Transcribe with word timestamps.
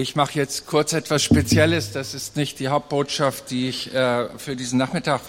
Ich 0.00 0.16
mache 0.16 0.32
jetzt 0.32 0.66
kurz 0.66 0.94
etwas 0.94 1.22
Spezielles. 1.22 1.92
Das 1.92 2.14
ist 2.14 2.34
nicht 2.34 2.58
die 2.58 2.68
Hauptbotschaft, 2.68 3.50
die 3.50 3.68
ich 3.68 3.94
äh, 3.94 4.30
für 4.38 4.56
diesen 4.56 4.78
Nachmittag 4.78 5.20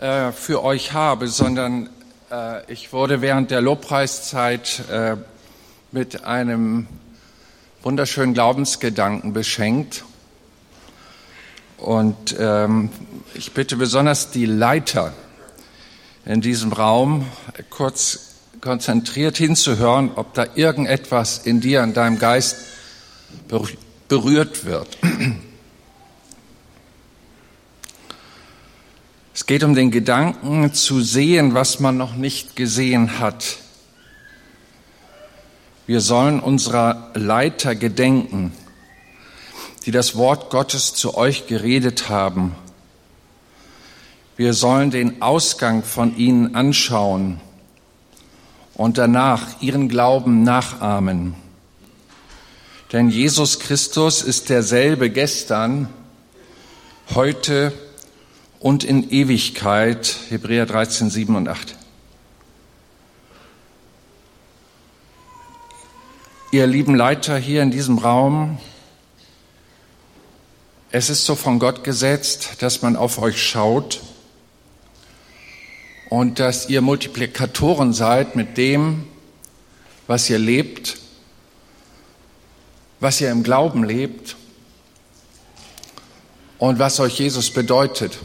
äh, 0.00 0.30
für 0.30 0.62
euch 0.62 0.92
habe, 0.92 1.26
sondern 1.26 1.90
äh, 2.30 2.72
ich 2.72 2.92
wurde 2.92 3.20
während 3.20 3.50
der 3.50 3.60
Lobpreiszeit 3.60 4.84
äh, 4.92 5.16
mit 5.90 6.22
einem 6.22 6.86
wunderschönen 7.82 8.32
Glaubensgedanken 8.32 9.32
beschenkt. 9.32 10.04
Und 11.76 12.36
ähm, 12.38 12.90
ich 13.34 13.54
bitte 13.54 13.74
besonders 13.74 14.30
die 14.30 14.46
Leiter 14.46 15.12
in 16.24 16.40
diesem 16.40 16.72
Raum 16.72 17.26
kurz 17.70 18.36
konzentriert 18.60 19.36
hinzuhören, 19.36 20.12
ob 20.14 20.32
da 20.34 20.46
irgendetwas 20.54 21.38
in 21.38 21.60
dir, 21.60 21.82
in 21.82 21.92
deinem 21.92 22.20
Geist 22.20 22.73
berührt 24.08 24.64
wird. 24.64 24.98
Es 29.34 29.46
geht 29.46 29.64
um 29.64 29.74
den 29.74 29.90
Gedanken 29.90 30.72
zu 30.72 31.00
sehen, 31.00 31.54
was 31.54 31.80
man 31.80 31.96
noch 31.96 32.14
nicht 32.14 32.54
gesehen 32.54 33.18
hat. 33.18 33.58
Wir 35.86 36.00
sollen 36.00 36.40
unserer 36.40 37.10
Leiter 37.14 37.74
gedenken, 37.74 38.52
die 39.84 39.90
das 39.90 40.16
Wort 40.16 40.50
Gottes 40.50 40.94
zu 40.94 41.16
euch 41.16 41.46
geredet 41.46 42.08
haben. 42.08 42.54
Wir 44.36 44.54
sollen 44.54 44.90
den 44.90 45.20
Ausgang 45.20 45.82
von 45.82 46.16
ihnen 46.16 46.54
anschauen 46.54 47.40
und 48.74 48.98
danach 48.98 49.60
ihren 49.60 49.88
Glauben 49.88 50.42
nachahmen. 50.42 51.34
Denn 52.94 53.10
Jesus 53.10 53.58
Christus 53.58 54.22
ist 54.22 54.50
derselbe 54.50 55.10
gestern, 55.10 55.88
heute 57.12 57.72
und 58.60 58.84
in 58.84 59.10
Ewigkeit. 59.10 60.16
Hebräer 60.28 60.64
13, 60.64 61.10
7 61.10 61.34
und 61.34 61.48
8. 61.48 61.74
Ihr 66.52 66.68
lieben 66.68 66.94
Leiter 66.94 67.36
hier 67.36 67.62
in 67.62 67.72
diesem 67.72 67.98
Raum, 67.98 68.58
es 70.92 71.10
ist 71.10 71.26
so 71.26 71.34
von 71.34 71.58
Gott 71.58 71.82
gesetzt, 71.82 72.62
dass 72.62 72.82
man 72.82 72.94
auf 72.94 73.18
euch 73.18 73.42
schaut 73.42 74.02
und 76.10 76.38
dass 76.38 76.68
ihr 76.68 76.80
Multiplikatoren 76.80 77.92
seid 77.92 78.36
mit 78.36 78.56
dem, 78.56 79.02
was 80.06 80.30
ihr 80.30 80.38
lebt 80.38 80.98
was 83.00 83.20
ihr 83.20 83.30
im 83.30 83.42
Glauben 83.42 83.84
lebt 83.84 84.36
und 86.58 86.78
was 86.78 87.00
euch 87.00 87.18
Jesus 87.18 87.50
bedeutet. 87.50 88.18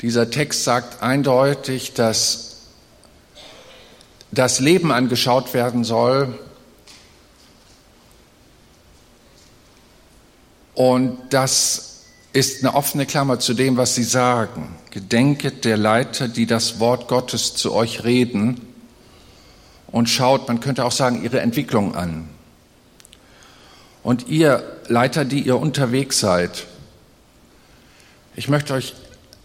Dieser 0.00 0.30
Text 0.30 0.64
sagt 0.64 1.02
eindeutig, 1.02 1.92
dass 1.92 2.62
das 4.32 4.60
Leben 4.60 4.92
angeschaut 4.92 5.54
werden 5.54 5.84
soll 5.84 6.38
und 10.74 11.18
das 11.30 12.04
ist 12.32 12.64
eine 12.64 12.74
offene 12.74 13.06
Klammer 13.06 13.40
zu 13.40 13.54
dem, 13.54 13.76
was 13.76 13.96
Sie 13.96 14.04
sagen. 14.04 14.76
Gedenket 14.90 15.64
der 15.64 15.76
Leiter, 15.76 16.28
die 16.28 16.46
das 16.46 16.78
Wort 16.78 17.08
Gottes 17.08 17.54
zu 17.54 17.72
euch 17.74 18.04
reden 18.04 18.69
und 19.92 20.08
schaut, 20.08 20.48
man 20.48 20.60
könnte 20.60 20.84
auch 20.84 20.92
sagen, 20.92 21.22
ihre 21.22 21.40
Entwicklung 21.40 21.94
an. 21.94 22.28
Und 24.02 24.28
ihr 24.28 24.62
Leiter, 24.88 25.24
die 25.24 25.40
ihr 25.40 25.58
unterwegs 25.58 26.20
seid, 26.20 26.66
ich 28.34 28.48
möchte 28.48 28.74
euch 28.74 28.94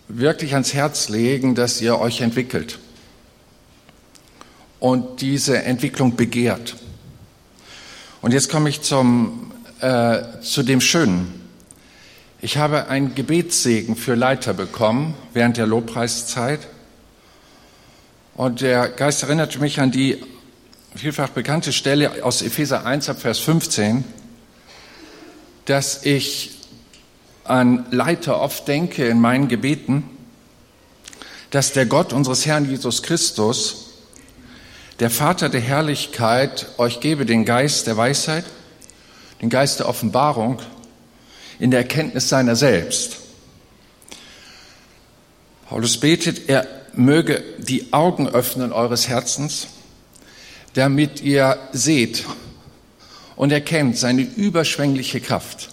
wirklich 0.07 0.53
ans 0.53 0.73
Herz 0.73 1.09
legen, 1.09 1.55
dass 1.55 1.81
ihr 1.81 1.99
euch 1.99 2.21
entwickelt 2.21 2.79
und 4.79 5.21
diese 5.21 5.63
Entwicklung 5.63 6.15
begehrt. 6.15 6.75
Und 8.21 8.33
jetzt 8.33 8.49
komme 8.49 8.69
ich 8.69 8.81
zum, 8.81 9.51
äh, 9.81 10.21
zu 10.41 10.63
dem 10.63 10.81
Schönen. 10.81 11.41
Ich 12.41 12.57
habe 12.57 12.87
einen 12.87 13.15
Gebetssegen 13.15 13.95
für 13.95 14.15
Leiter 14.15 14.53
bekommen 14.53 15.15
während 15.33 15.57
der 15.57 15.65
Lobpreiszeit. 15.65 16.59
Und 18.35 18.61
der 18.61 18.89
Geist 18.89 19.23
erinnerte 19.23 19.59
mich 19.59 19.79
an 19.79 19.91
die 19.91 20.21
vielfach 20.95 21.29
bekannte 21.29 21.73
Stelle 21.73 22.23
aus 22.23 22.41
Epheser 22.41 22.85
1 22.85 23.09
ab 23.09 23.19
Vers 23.19 23.39
15, 23.39 24.05
dass 25.65 26.05
ich 26.05 26.51
an 27.43 27.85
Leiter 27.91 28.39
oft 28.39 28.67
denke 28.67 29.05
in 29.05 29.19
meinen 29.19 29.49
Gebeten, 29.49 30.09
dass 31.49 31.73
der 31.73 31.85
Gott 31.85 32.13
unseres 32.13 32.45
Herrn 32.45 32.69
Jesus 32.69 33.03
Christus, 33.03 33.89
der 34.99 35.09
Vater 35.09 35.49
der 35.49 35.59
Herrlichkeit, 35.59 36.67
euch 36.77 37.01
gebe 37.01 37.25
den 37.25 37.43
Geist 37.43 37.87
der 37.87 37.97
Weisheit, 37.97 38.45
den 39.41 39.49
Geist 39.49 39.79
der 39.79 39.89
Offenbarung 39.89 40.61
in 41.59 41.71
der 41.71 41.81
Erkenntnis 41.81 42.29
seiner 42.29 42.55
selbst. 42.55 43.17
Paulus 45.67 45.99
betet, 45.99 46.47
er 46.47 46.65
möge 46.93 47.43
die 47.57 47.91
Augen 47.91 48.29
öffnen 48.29 48.71
eures 48.71 49.09
Herzens, 49.09 49.67
damit 50.75 51.21
ihr 51.21 51.57
seht 51.71 52.25
und 53.35 53.51
erkennt 53.51 53.97
seine 53.97 54.21
überschwängliche 54.21 55.19
Kraft. 55.21 55.69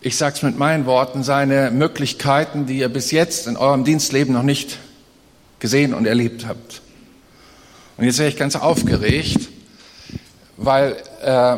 Ich 0.00 0.16
sage 0.16 0.36
es 0.36 0.42
mit 0.42 0.56
meinen 0.56 0.86
Worten, 0.86 1.24
seine 1.24 1.70
Möglichkeiten, 1.70 2.66
die 2.66 2.78
ihr 2.78 2.88
bis 2.88 3.10
jetzt 3.10 3.46
in 3.46 3.56
eurem 3.56 3.84
Dienstleben 3.84 4.32
noch 4.32 4.44
nicht 4.44 4.78
gesehen 5.58 5.92
und 5.92 6.06
erlebt 6.06 6.46
habt. 6.46 6.82
Und 7.96 8.04
jetzt 8.04 8.18
wäre 8.18 8.28
ich 8.28 8.36
ganz 8.36 8.54
aufgeregt, 8.54 9.48
weil 10.56 10.96
äh, 11.22 11.56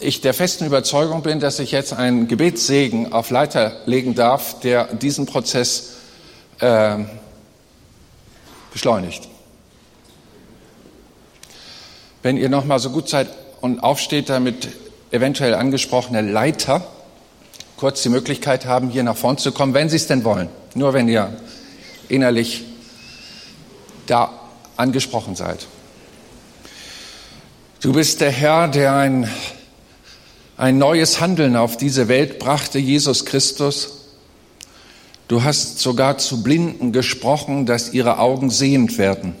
ich 0.00 0.20
der 0.22 0.34
festen 0.34 0.66
Überzeugung 0.66 1.22
bin, 1.22 1.38
dass 1.38 1.58
ich 1.58 1.70
jetzt 1.70 1.92
einen 1.92 2.26
Gebetssegen 2.26 3.12
auf 3.12 3.30
Leiter 3.30 3.76
legen 3.84 4.14
darf, 4.14 4.58
der 4.60 4.86
diesen 4.94 5.26
Prozess 5.26 5.96
äh, 6.58 6.96
beschleunigt. 8.72 9.28
Wenn 12.22 12.36
ihr 12.36 12.48
noch 12.48 12.64
mal 12.64 12.78
so 12.78 12.90
gut 12.90 13.08
seid 13.08 13.28
und 13.60 13.80
aufsteht, 13.80 14.28
damit 14.28 14.68
eventuell 15.10 15.54
angesprochene 15.54 16.20
Leiter 16.20 16.86
kurz 17.76 18.02
die 18.02 18.10
Möglichkeit 18.10 18.66
haben, 18.66 18.90
hier 18.90 19.02
nach 19.02 19.16
vorn 19.16 19.38
zu 19.38 19.52
kommen, 19.52 19.72
wenn 19.72 19.88
sie 19.88 19.96
es 19.96 20.06
denn 20.06 20.22
wollen. 20.22 20.48
Nur 20.74 20.92
wenn 20.92 21.08
ihr 21.08 21.32
innerlich 22.08 22.64
da 24.06 24.30
angesprochen 24.76 25.34
seid. 25.34 25.66
Du 27.80 27.94
bist 27.94 28.20
der 28.20 28.30
Herr, 28.30 28.68
der 28.68 28.94
ein, 28.94 29.30
ein 30.58 30.76
neues 30.76 31.20
Handeln 31.20 31.56
auf 31.56 31.78
diese 31.78 32.08
Welt 32.08 32.38
brachte, 32.38 32.78
Jesus 32.78 33.24
Christus. 33.24 34.08
Du 35.28 35.44
hast 35.44 35.78
sogar 35.78 36.18
zu 36.18 36.42
Blinden 36.42 36.92
gesprochen, 36.92 37.64
dass 37.64 37.94
ihre 37.94 38.18
Augen 38.18 38.50
sehend 38.50 38.98
werden. 38.98 39.34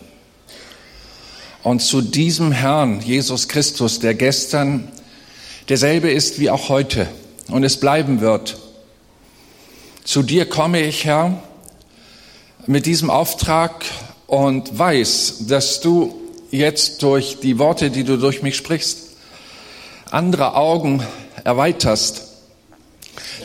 Und 1.62 1.80
zu 1.80 2.00
diesem 2.00 2.52
Herrn, 2.52 3.00
Jesus 3.02 3.48
Christus, 3.48 3.98
der 3.98 4.14
gestern 4.14 4.90
derselbe 5.68 6.10
ist 6.10 6.40
wie 6.40 6.48
auch 6.48 6.70
heute 6.70 7.06
und 7.48 7.64
es 7.64 7.78
bleiben 7.78 8.22
wird. 8.22 8.58
Zu 10.04 10.22
dir 10.22 10.46
komme 10.46 10.80
ich, 10.80 11.04
Herr, 11.04 11.42
mit 12.66 12.86
diesem 12.86 13.10
Auftrag 13.10 13.84
und 14.26 14.78
weiß, 14.78 15.46
dass 15.48 15.80
du 15.80 16.14
jetzt 16.50 17.02
durch 17.02 17.40
die 17.40 17.58
Worte, 17.58 17.90
die 17.90 18.04
du 18.04 18.16
durch 18.16 18.42
mich 18.42 18.56
sprichst, 18.56 19.10
andere 20.10 20.56
Augen 20.56 21.04
erweiterst, 21.44 22.22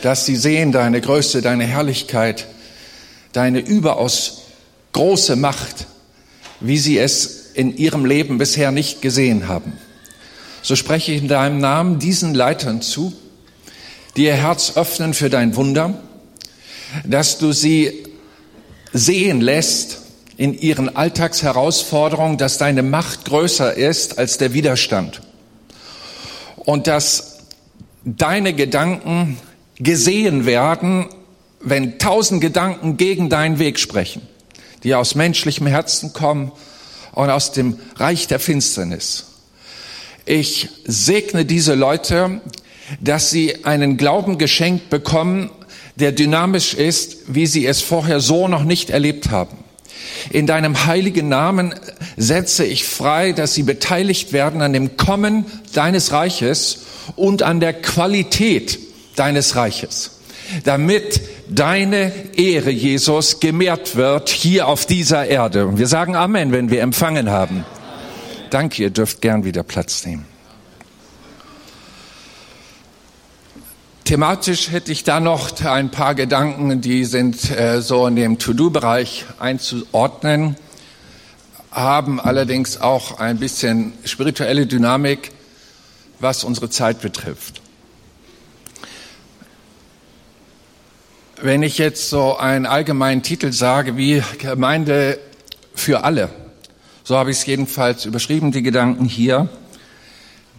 dass 0.02 0.24
sie 0.24 0.36
sehen 0.36 0.72
deine 0.72 1.02
Größe, 1.02 1.42
deine 1.42 1.64
Herrlichkeit, 1.64 2.46
deine 3.32 3.60
überaus 3.60 4.42
große 4.92 5.36
Macht, 5.36 5.86
wie 6.60 6.78
sie 6.78 6.98
es 6.98 7.45
in 7.56 7.76
ihrem 7.76 8.04
Leben 8.04 8.38
bisher 8.38 8.70
nicht 8.70 9.00
gesehen 9.00 9.48
haben. 9.48 9.72
So 10.62 10.76
spreche 10.76 11.12
ich 11.12 11.22
in 11.22 11.28
deinem 11.28 11.58
Namen 11.58 11.98
diesen 11.98 12.34
Leitern 12.34 12.82
zu, 12.82 13.12
die 14.16 14.24
ihr 14.24 14.34
Herz 14.34 14.76
öffnen 14.76 15.14
für 15.14 15.30
dein 15.30 15.56
Wunder, 15.56 15.94
dass 17.04 17.38
du 17.38 17.52
sie 17.52 18.04
sehen 18.92 19.40
lässt 19.40 20.02
in 20.36 20.58
ihren 20.58 20.94
Alltagsherausforderungen, 20.94 22.36
dass 22.36 22.58
deine 22.58 22.82
Macht 22.82 23.24
größer 23.24 23.74
ist 23.74 24.18
als 24.18 24.38
der 24.38 24.52
Widerstand 24.52 25.22
und 26.56 26.86
dass 26.86 27.38
deine 28.04 28.52
Gedanken 28.52 29.38
gesehen 29.78 30.44
werden, 30.44 31.06
wenn 31.60 31.98
tausend 31.98 32.40
Gedanken 32.42 32.96
gegen 32.96 33.30
deinen 33.30 33.58
Weg 33.58 33.78
sprechen, 33.78 34.22
die 34.82 34.94
aus 34.94 35.14
menschlichem 35.14 35.66
Herzen 35.66 36.12
kommen 36.12 36.52
und 37.16 37.30
aus 37.30 37.50
dem 37.50 37.78
Reich 37.96 38.28
der 38.28 38.38
Finsternis. 38.38 39.24
Ich 40.26 40.68
segne 40.84 41.46
diese 41.46 41.74
Leute, 41.74 42.42
dass 43.00 43.30
sie 43.30 43.64
einen 43.64 43.96
Glauben 43.96 44.38
geschenkt 44.38 44.90
bekommen, 44.90 45.50
der 45.96 46.12
dynamisch 46.12 46.74
ist, 46.74 47.16
wie 47.26 47.46
sie 47.46 47.66
es 47.66 47.80
vorher 47.80 48.20
so 48.20 48.48
noch 48.48 48.64
nicht 48.64 48.90
erlebt 48.90 49.30
haben. 49.30 49.56
In 50.30 50.46
deinem 50.46 50.84
heiligen 50.84 51.30
Namen 51.30 51.74
setze 52.18 52.66
ich 52.66 52.84
frei, 52.84 53.32
dass 53.32 53.54
sie 53.54 53.62
beteiligt 53.62 54.34
werden 54.34 54.60
an 54.60 54.74
dem 54.74 54.98
Kommen 54.98 55.46
deines 55.72 56.12
Reiches 56.12 56.80
und 57.16 57.42
an 57.42 57.60
der 57.60 57.72
Qualität 57.72 58.78
deines 59.16 59.56
Reiches, 59.56 60.15
damit 60.64 61.20
deine 61.48 62.12
Ehre, 62.36 62.70
Jesus, 62.70 63.40
gemehrt 63.40 63.96
wird 63.96 64.28
hier 64.28 64.68
auf 64.68 64.86
dieser 64.86 65.26
Erde. 65.26 65.66
Und 65.66 65.78
wir 65.78 65.86
sagen 65.86 66.16
Amen, 66.16 66.52
wenn 66.52 66.70
wir 66.70 66.82
empfangen 66.82 67.30
haben. 67.30 67.64
Danke, 68.50 68.82
ihr 68.82 68.90
dürft 68.90 69.20
gern 69.20 69.44
wieder 69.44 69.62
Platz 69.62 70.04
nehmen. 70.06 70.24
Thematisch 74.06 74.70
hätte 74.70 74.92
ich 74.92 75.02
da 75.02 75.18
noch 75.18 75.60
ein 75.64 75.90
paar 75.90 76.14
Gedanken, 76.14 76.80
die 76.80 77.04
sind 77.04 77.50
äh, 77.50 77.82
so 77.82 78.06
in 78.06 78.14
dem 78.14 78.38
To-Do-Bereich 78.38 79.24
einzuordnen, 79.40 80.54
haben 81.72 82.20
allerdings 82.20 82.80
auch 82.80 83.18
ein 83.18 83.38
bisschen 83.38 83.94
spirituelle 84.04 84.66
Dynamik, 84.66 85.32
was 86.20 86.44
unsere 86.44 86.70
Zeit 86.70 87.00
betrifft. 87.00 87.60
Wenn 91.46 91.62
ich 91.62 91.78
jetzt 91.78 92.10
so 92.10 92.36
einen 92.36 92.66
allgemeinen 92.66 93.22
Titel 93.22 93.52
sage 93.52 93.96
wie 93.96 94.20
Gemeinde 94.38 95.20
für 95.76 96.02
alle, 96.02 96.28
so 97.04 97.16
habe 97.16 97.30
ich 97.30 97.36
es 97.36 97.46
jedenfalls 97.46 98.04
überschrieben, 98.04 98.50
die 98.50 98.64
Gedanken 98.64 99.04
hier, 99.04 99.48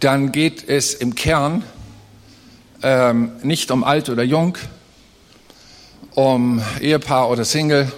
dann 0.00 0.32
geht 0.32 0.66
es 0.66 0.94
im 0.94 1.14
Kern 1.14 1.62
ähm, 2.82 3.32
nicht 3.42 3.70
um 3.70 3.84
alt 3.84 4.08
oder 4.08 4.22
jung, 4.22 4.56
um 6.14 6.62
Ehepaar 6.80 7.28
oder 7.28 7.44
Single 7.44 7.92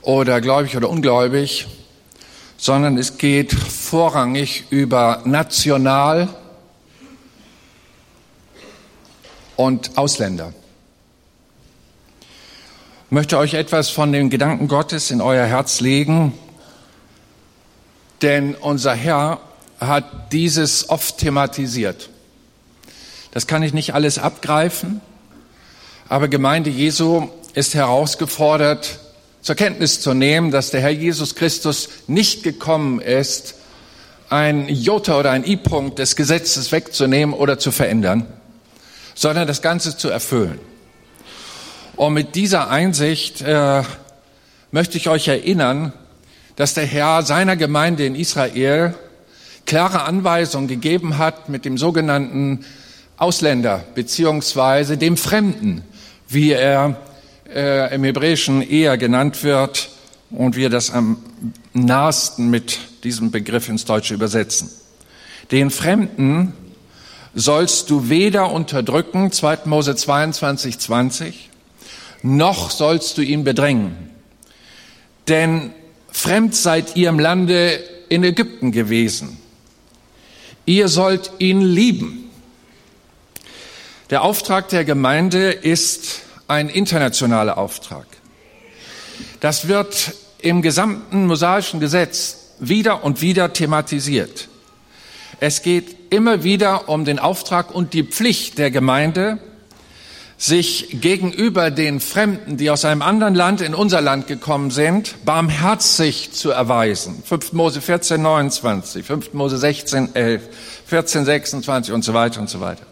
oder 0.00 0.40
gläubig 0.40 0.74
oder 0.74 0.88
ungläubig, 0.88 1.66
sondern 2.56 2.96
es 2.96 3.18
geht 3.18 3.52
vorrangig 3.52 4.64
über 4.70 5.20
national 5.26 6.30
und 9.56 9.98
Ausländer. 9.98 10.54
Ich 13.08 13.12
möchte 13.12 13.38
euch 13.38 13.54
etwas 13.54 13.88
von 13.88 14.10
den 14.10 14.30
Gedanken 14.30 14.66
Gottes 14.66 15.12
in 15.12 15.20
euer 15.20 15.46
Herz 15.46 15.78
legen, 15.78 16.32
denn 18.20 18.56
unser 18.56 18.94
Herr 18.94 19.38
hat 19.78 20.32
dieses 20.32 20.90
oft 20.90 21.18
thematisiert. 21.18 22.10
Das 23.30 23.46
kann 23.46 23.62
ich 23.62 23.72
nicht 23.72 23.94
alles 23.94 24.18
abgreifen, 24.18 25.00
aber 26.08 26.26
Gemeinde 26.26 26.68
Jesu 26.68 27.28
ist 27.54 27.76
herausgefordert, 27.76 28.98
zur 29.40 29.54
Kenntnis 29.54 30.00
zu 30.00 30.12
nehmen, 30.12 30.50
dass 30.50 30.72
der 30.72 30.80
Herr 30.80 30.90
Jesus 30.90 31.36
Christus 31.36 31.88
nicht 32.08 32.42
gekommen 32.42 33.00
ist, 33.00 33.54
ein 34.30 34.68
Jota 34.68 35.16
oder 35.16 35.30
ein 35.30 35.44
I-Punkt 35.44 36.00
des 36.00 36.16
Gesetzes 36.16 36.72
wegzunehmen 36.72 37.36
oder 37.36 37.56
zu 37.60 37.70
verändern, 37.70 38.26
sondern 39.14 39.46
das 39.46 39.62
Ganze 39.62 39.96
zu 39.96 40.08
erfüllen. 40.08 40.58
Und 41.96 42.12
mit 42.12 42.34
dieser 42.34 42.68
Einsicht 42.68 43.40
äh, 43.40 43.82
möchte 44.70 44.98
ich 44.98 45.08
euch 45.08 45.28
erinnern, 45.28 45.94
dass 46.54 46.74
der 46.74 46.84
Herr 46.84 47.22
seiner 47.22 47.56
Gemeinde 47.56 48.04
in 48.04 48.14
Israel 48.14 48.94
klare 49.64 50.02
Anweisungen 50.02 50.68
gegeben 50.68 51.16
hat 51.16 51.48
mit 51.48 51.64
dem 51.64 51.78
sogenannten 51.78 52.66
Ausländer 53.16 53.82
beziehungsweise 53.94 54.98
dem 54.98 55.16
Fremden, 55.16 55.82
wie 56.28 56.52
er 56.52 56.96
äh, 57.52 57.94
im 57.94 58.04
Hebräischen 58.04 58.60
eher 58.60 58.98
genannt 58.98 59.42
wird 59.42 59.88
und 60.30 60.54
wir 60.54 60.68
das 60.68 60.90
am 60.90 61.16
nahesten 61.72 62.50
mit 62.50 62.78
diesem 63.04 63.30
Begriff 63.30 63.70
ins 63.70 63.86
Deutsche 63.86 64.12
übersetzen. 64.12 64.70
Den 65.50 65.70
Fremden 65.70 66.52
sollst 67.34 67.88
du 67.88 68.10
weder 68.10 68.52
unterdrücken, 68.52 69.32
2. 69.32 69.60
Mose 69.64 69.96
22, 69.96 70.78
20, 70.78 71.50
noch 72.22 72.70
sollst 72.70 73.18
du 73.18 73.22
ihn 73.22 73.44
bedrängen. 73.44 74.10
Denn 75.28 75.72
fremd 76.10 76.54
seid 76.54 76.96
ihr 76.96 77.08
im 77.08 77.18
Lande 77.18 77.82
in 78.08 78.24
Ägypten 78.24 78.72
gewesen. 78.72 79.38
Ihr 80.64 80.88
sollt 80.88 81.30
ihn 81.38 81.60
lieben 81.60 82.26
der 84.10 84.22
Auftrag 84.22 84.68
der 84.68 84.84
Gemeinde 84.84 85.50
ist 85.50 86.20
ein 86.46 86.68
internationaler 86.68 87.58
Auftrag. 87.58 88.06
Das 89.40 89.66
wird 89.66 90.14
im 90.38 90.62
gesamten 90.62 91.26
mosaischen 91.26 91.80
Gesetz 91.80 92.52
wieder 92.60 93.02
und 93.02 93.20
wieder 93.20 93.52
thematisiert. 93.52 94.48
Es 95.40 95.62
geht 95.62 95.96
immer 96.10 96.44
wieder 96.44 96.88
um 96.88 97.04
den 97.04 97.18
Auftrag 97.18 97.74
und 97.74 97.94
die 97.94 98.04
Pflicht 98.04 98.58
der 98.58 98.70
Gemeinde, 98.70 99.38
sich 100.38 101.00
gegenüber 101.00 101.70
den 101.70 102.00
Fremden, 102.00 102.56
die 102.56 102.70
aus 102.70 102.84
einem 102.84 103.02
anderen 103.02 103.34
Land 103.34 103.62
in 103.62 103.74
unser 103.74 104.00
Land 104.02 104.26
gekommen 104.26 104.70
sind, 104.70 105.24
barmherzig 105.24 106.32
zu 106.32 106.50
erweisen. 106.50 107.22
5. 107.24 107.54
Mose 107.54 107.80
14, 107.80 108.20
29, 108.20 109.06
5. 109.06 109.32
Mose 109.32 109.56
16, 109.56 110.14
11, 110.14 110.42
14, 110.86 111.24
26 111.24 111.94
und 111.94 112.04
so 112.04 112.12
weiter 112.12 112.40
und 112.40 112.50
so 112.50 112.60
weiter. 112.60 112.84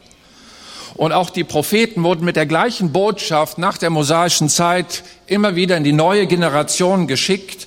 Und 0.94 1.12
auch 1.12 1.30
die 1.30 1.44
Propheten 1.44 2.02
wurden 2.02 2.24
mit 2.24 2.36
der 2.36 2.46
gleichen 2.46 2.92
Botschaft 2.92 3.58
nach 3.58 3.76
der 3.78 3.90
mosaischen 3.90 4.48
Zeit 4.48 5.02
immer 5.26 5.56
wieder 5.56 5.76
in 5.76 5.84
die 5.84 5.92
neue 5.92 6.26
Generation 6.26 7.06
geschickt. 7.08 7.66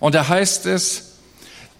Und 0.00 0.14
da 0.14 0.28
heißt 0.28 0.66
es, 0.66 1.12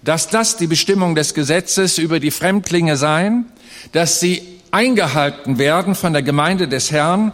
dass 0.03 0.29
das 0.29 0.57
die 0.57 0.67
Bestimmung 0.67 1.15
des 1.15 1.33
Gesetzes 1.33 1.97
über 1.97 2.19
die 2.19 2.29
Fremdlinge 2.31 2.95
seien, 2.95 3.45
dass 3.91 4.19
sie 4.19 4.54
eingehalten 4.75 5.57
werden 5.57 5.95
von 5.95 6.11
der 6.11 6.21
Gemeinde 6.21 6.67
des 6.67 6.91
Herrn. 6.91 7.31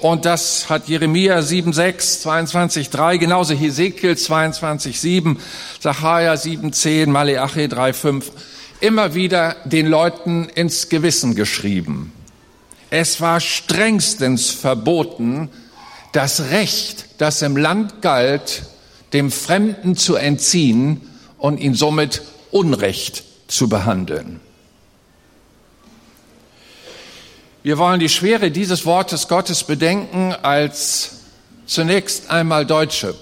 Und 0.00 0.24
das 0.24 0.70
hat 0.70 0.88
Jeremia 0.88 1.38
7,6, 1.40 2.22
22,3, 2.24 3.18
genauso 3.18 3.52
Hesekiel 3.52 4.12
22,7, 4.12 5.36
Sacharja 5.80 6.32
7,10, 6.32 7.08
Maleachi 7.08 7.66
3,5, 7.66 8.24
immer 8.80 9.14
wieder 9.14 9.56
den 9.66 9.86
Leuten 9.86 10.48
ins 10.54 10.88
Gewissen 10.88 11.34
geschrieben. 11.34 12.12
Es 12.88 13.20
war 13.20 13.40
strengstens 13.40 14.48
verboten, 14.48 15.50
das 16.12 16.50
Recht, 16.50 17.04
das 17.18 17.42
im 17.42 17.58
Land 17.58 18.00
galt, 18.00 18.62
dem 19.12 19.30
Fremden 19.30 19.94
zu 19.94 20.14
entziehen 20.14 21.02
und 21.36 21.60
ihn 21.60 21.74
somit 21.74 22.22
Unrecht 22.50 23.24
zu 23.46 23.68
behandeln. 23.68 24.40
Wir 27.64 27.76
wollen 27.76 27.98
die 27.98 28.08
Schwere 28.08 28.52
dieses 28.52 28.86
Wortes 28.86 29.26
Gottes 29.26 29.64
bedenken 29.64 30.32
als 30.42 31.22
zunächst 31.66 32.30
einmal 32.30 32.64
Deutsche. 32.64 33.16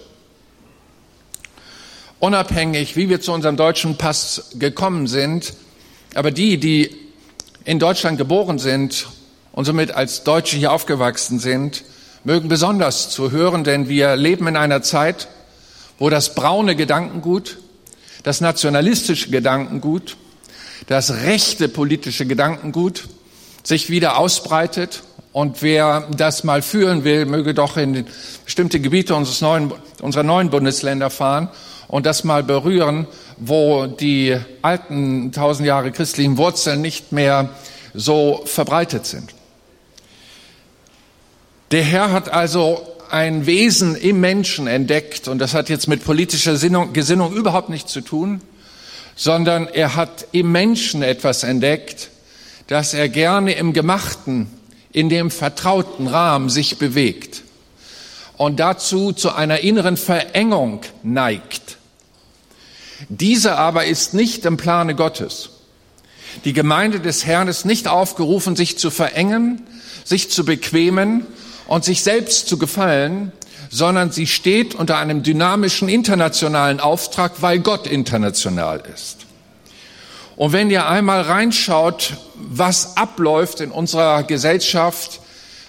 Unabhängig, 2.20 2.96
wie 2.96 3.08
wir 3.08 3.22
zu 3.22 3.32
unserem 3.32 3.56
deutschen 3.56 3.96
Pass 3.96 4.50
gekommen 4.58 5.06
sind, 5.06 5.54
aber 6.14 6.30
die, 6.32 6.58
die 6.58 6.94
in 7.64 7.78
Deutschland 7.78 8.18
geboren 8.18 8.58
sind 8.58 9.06
und 9.52 9.64
somit 9.64 9.92
als 9.92 10.22
Deutsche 10.22 10.58
hier 10.58 10.70
aufgewachsen 10.70 11.38
sind, 11.38 11.84
mögen 12.22 12.50
besonders 12.50 13.08
zu 13.08 13.30
hören, 13.30 13.64
denn 13.64 13.88
wir 13.88 14.16
leben 14.16 14.48
in 14.48 14.56
einer 14.58 14.82
Zeit, 14.82 15.28
wo 15.98 16.10
das 16.10 16.34
braune 16.34 16.76
Gedankengut, 16.76 17.56
das 18.22 18.42
nationalistische 18.42 19.30
Gedankengut, 19.30 20.18
das 20.88 21.22
rechte 21.22 21.70
politische 21.70 22.26
Gedankengut 22.26 23.08
sich 23.66 23.90
wieder 23.90 24.18
ausbreitet. 24.18 25.02
Und 25.32 25.60
wer 25.60 26.08
das 26.16 26.44
mal 26.44 26.62
fühlen 26.62 27.04
will, 27.04 27.26
möge 27.26 27.52
doch 27.52 27.76
in 27.76 28.06
bestimmte 28.44 28.80
Gebiete 28.80 29.14
unseres 29.14 29.40
neuen, 29.40 29.72
unserer 30.00 30.22
neuen 30.22 30.50
Bundesländer 30.50 31.10
fahren 31.10 31.48
und 31.88 32.06
das 32.06 32.24
mal 32.24 32.42
berühren, 32.42 33.06
wo 33.36 33.86
die 33.86 34.38
alten 34.62 35.32
tausend 35.32 35.66
Jahre 35.66 35.92
christlichen 35.92 36.38
Wurzeln 36.38 36.80
nicht 36.80 37.12
mehr 37.12 37.50
so 37.92 38.42
verbreitet 38.46 39.04
sind. 39.04 39.34
Der 41.72 41.82
Herr 41.82 42.12
hat 42.12 42.32
also 42.32 42.80
ein 43.10 43.46
Wesen 43.46 43.96
im 43.96 44.20
Menschen 44.20 44.68
entdeckt 44.68 45.28
und 45.28 45.38
das 45.38 45.54
hat 45.54 45.68
jetzt 45.68 45.88
mit 45.88 46.04
politischer 46.04 46.52
Gesinnung 46.52 47.32
überhaupt 47.32 47.68
nichts 47.68 47.92
zu 47.92 48.00
tun, 48.00 48.40
sondern 49.16 49.66
er 49.66 49.96
hat 49.96 50.28
im 50.32 50.52
Menschen 50.52 51.02
etwas 51.02 51.42
entdeckt, 51.42 52.10
dass 52.66 52.94
er 52.94 53.08
gerne 53.08 53.52
im 53.52 53.72
Gemachten, 53.72 54.48
in 54.92 55.08
dem 55.08 55.30
vertrauten 55.30 56.06
Rahmen 56.06 56.48
sich 56.48 56.78
bewegt 56.78 57.42
und 58.36 58.60
dazu 58.60 59.12
zu 59.12 59.32
einer 59.32 59.60
inneren 59.60 59.96
Verengung 59.96 60.80
neigt. 61.02 61.78
Diese 63.08 63.56
aber 63.56 63.84
ist 63.86 64.14
nicht 64.14 64.44
im 64.44 64.56
Plane 64.56 64.94
Gottes. 64.94 65.50
Die 66.44 66.52
Gemeinde 66.52 67.00
des 67.00 67.24
Herrn 67.26 67.48
ist 67.48 67.64
nicht 67.64 67.88
aufgerufen, 67.88 68.56
sich 68.56 68.78
zu 68.78 68.90
verengen, 68.90 69.62
sich 70.04 70.30
zu 70.30 70.44
bequemen 70.44 71.26
und 71.66 71.84
sich 71.84 72.02
selbst 72.02 72.48
zu 72.48 72.58
gefallen, 72.58 73.32
sondern 73.70 74.12
sie 74.12 74.26
steht 74.26 74.74
unter 74.74 74.98
einem 74.98 75.22
dynamischen 75.22 75.88
internationalen 75.88 76.80
Auftrag, 76.80 77.42
weil 77.42 77.58
Gott 77.58 77.86
international 77.86 78.82
ist. 78.94 79.25
Und 80.36 80.52
wenn 80.52 80.70
ihr 80.70 80.86
einmal 80.86 81.22
reinschaut, 81.22 82.14
was 82.34 82.96
abläuft 82.96 83.60
in 83.60 83.70
unserer 83.70 84.22
Gesellschaft, 84.22 85.20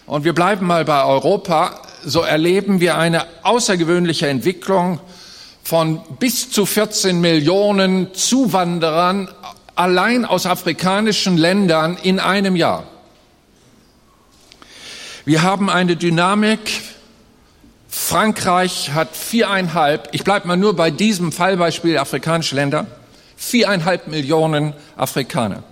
und 0.05 0.23
wir 0.23 0.33
bleiben 0.33 0.65
mal 0.65 0.85
bei 0.85 1.03
Europa, 1.03 1.81
so 2.03 2.21
erleben 2.21 2.79
wir 2.79 2.97
eine 2.97 3.25
außergewöhnliche 3.43 4.27
Entwicklung 4.27 4.99
von 5.63 6.01
bis 6.19 6.49
zu 6.49 6.65
14 6.65 7.19
Millionen 7.19 8.13
Zuwanderern 8.13 9.29
allein 9.75 10.25
aus 10.25 10.45
afrikanischen 10.45 11.37
Ländern 11.37 11.97
in 12.01 12.19
einem 12.19 12.55
Jahr. 12.55 12.83
Wir 15.25 15.43
haben 15.43 15.69
eine 15.69 15.97
Dynamik. 15.97 16.59
Frankreich 17.89 18.91
hat 18.93 19.15
viereinhalb, 19.15 20.09
ich 20.13 20.23
bleibe 20.23 20.47
mal 20.47 20.55
nur 20.55 20.75
bei 20.75 20.91
diesem 20.91 21.31
Fallbeispiel 21.31 21.97
afrikanische 21.97 22.55
Länder, 22.55 22.85
viereinhalb 23.37 24.07
Millionen 24.07 24.73
Afrikaner. 24.97 25.63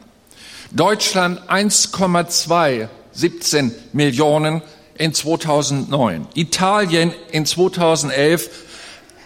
Deutschland 0.71 1.41
1,217 1.49 3.73
Millionen 3.91 4.61
in 4.97 5.13
2009. 5.13 6.27
Italien 6.35 7.13
in 7.31 7.45
2011 7.45 8.49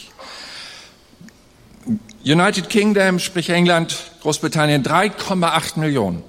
United 2.25 2.68
Kingdom, 2.68 3.18
sprich 3.18 3.48
England, 3.50 3.96
Großbritannien 4.22 4.82
3,8 4.82 5.78
Millionen. 5.78 6.25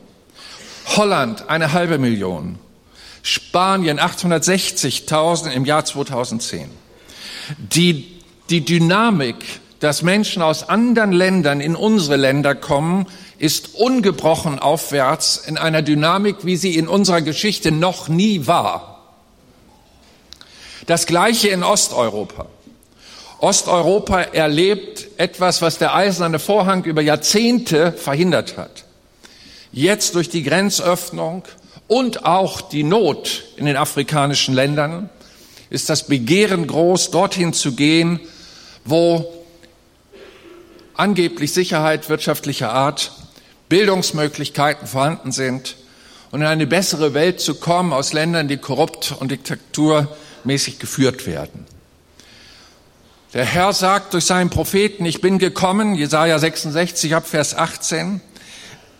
Holland 0.95 1.49
eine 1.49 1.73
halbe 1.73 1.97
Million. 1.97 2.57
Spanien 3.21 3.99
860.000 3.99 5.51
im 5.51 5.65
Jahr 5.65 5.85
2010. 5.85 6.69
Die, 7.57 8.19
die 8.49 8.63
Dynamik, 8.65 9.35
dass 9.79 10.01
Menschen 10.01 10.41
aus 10.41 10.67
anderen 10.67 11.11
Ländern 11.11 11.61
in 11.61 11.75
unsere 11.75 12.15
Länder 12.15 12.55
kommen, 12.55 13.07
ist 13.37 13.75
ungebrochen 13.75 14.59
aufwärts 14.59 15.37
in 15.37 15.57
einer 15.57 15.81
Dynamik, 15.81 16.37
wie 16.43 16.57
sie 16.57 16.75
in 16.75 16.87
unserer 16.87 17.21
Geschichte 17.21 17.71
noch 17.71 18.09
nie 18.09 18.47
war. 18.47 19.03
Das 20.85 21.05
Gleiche 21.05 21.49
in 21.49 21.63
Osteuropa. 21.63 22.47
Osteuropa 23.39 24.21
erlebt 24.21 25.07
etwas, 25.17 25.61
was 25.61 25.77
der 25.77 25.95
eiserne 25.95 26.39
Vorhang 26.39 26.83
über 26.83 27.01
Jahrzehnte 27.01 27.93
verhindert 27.93 28.57
hat. 28.57 28.85
Jetzt 29.71 30.15
durch 30.15 30.29
die 30.29 30.43
Grenzöffnung 30.43 31.43
und 31.87 32.25
auch 32.25 32.61
die 32.61 32.83
Not 32.83 33.43
in 33.55 33.65
den 33.65 33.77
afrikanischen 33.77 34.55
Ländern 34.55 35.09
ist 35.69 35.89
das 35.89 36.07
Begehren 36.07 36.65
groß, 36.65 37.11
dorthin 37.11 37.53
zu 37.53 37.73
gehen, 37.73 38.19
wo 38.85 39.31
angeblich 40.95 41.53
Sicherheit 41.53 42.09
wirtschaftlicher 42.09 42.71
Art, 42.71 43.11
Bildungsmöglichkeiten 43.69 44.87
vorhanden 44.87 45.31
sind 45.31 45.75
und 46.31 46.41
in 46.41 46.47
eine 46.47 46.65
bessere 46.65 47.13
Welt 47.13 47.39
zu 47.39 47.55
kommen 47.55 47.93
aus 47.93 48.13
Ländern, 48.13 48.47
die 48.47 48.57
korrupt 48.57 49.15
und 49.19 49.29
diktaturmäßig 49.29 50.79
geführt 50.79 51.27
werden. 51.27 51.65
Der 53.35 53.45
Herr 53.45 53.73
sagt 53.73 54.13
durch 54.13 54.25
seinen 54.25 54.49
Propheten, 54.49 55.05
ich 55.05 55.21
bin 55.21 55.37
gekommen, 55.37 55.93
Jesaja 55.93 56.39
66 56.39 57.13
ab 57.13 57.27
Vers 57.27 57.55
18, 57.55 58.21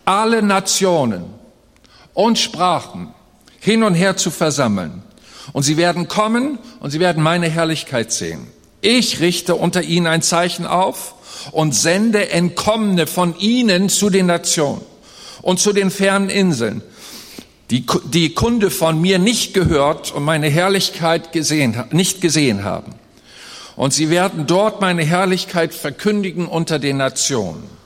alle 0.06 0.41
Nationen 0.41 1.25
und 2.13 2.39
Sprachen 2.39 3.13
hin 3.60 3.84
und 3.84 3.94
her 3.94 4.18
zu 4.18 4.32
versammeln. 4.32 5.03
Und 5.53 5.63
sie 5.63 5.77
werden 5.77 6.08
kommen 6.08 6.60
und 6.79 6.91
sie 6.91 7.00
werden 7.00 7.24
meine 7.24 7.50
Herrlichkeit 7.50 8.12
sehen. 8.12 8.48
Ich 8.82 9.20
richte 9.20 9.56
unter 9.56 9.82
ihnen 9.82 10.08
ein 10.08 10.22
Zeichen 10.22 10.65
auf 10.65 11.15
und 11.51 11.74
sende 11.74 12.29
Entkommene 12.29 13.08
von 13.08 13.38
ihnen 13.39 13.89
zu 13.89 14.10
den 14.10 14.27
Nationen 14.27 14.82
und 15.41 15.60
zu 15.60 15.74
den 15.74 15.91
fernen 15.91 16.29
Inseln, 16.29 16.82
die 17.72 17.86
die 18.06 18.34
Kunde 18.34 18.72
von 18.72 19.00
mir 19.01 19.20
nicht 19.20 19.53
gehört 19.53 20.12
und 20.13 20.24
meine 20.24 20.48
Herrlichkeit 20.48 21.32
gesehen, 21.32 21.84
nicht 21.91 22.22
gesehen 22.22 22.63
haben. 22.63 22.96
Und 23.75 23.94
sie 23.94 24.10
werden 24.10 24.46
dort 24.46 24.82
meine 24.82 25.03
Herrlichkeit 25.03 25.74
verkündigen 25.74 26.48
unter 26.48 26.79
den 26.79 26.98
Nationen. 26.98 27.78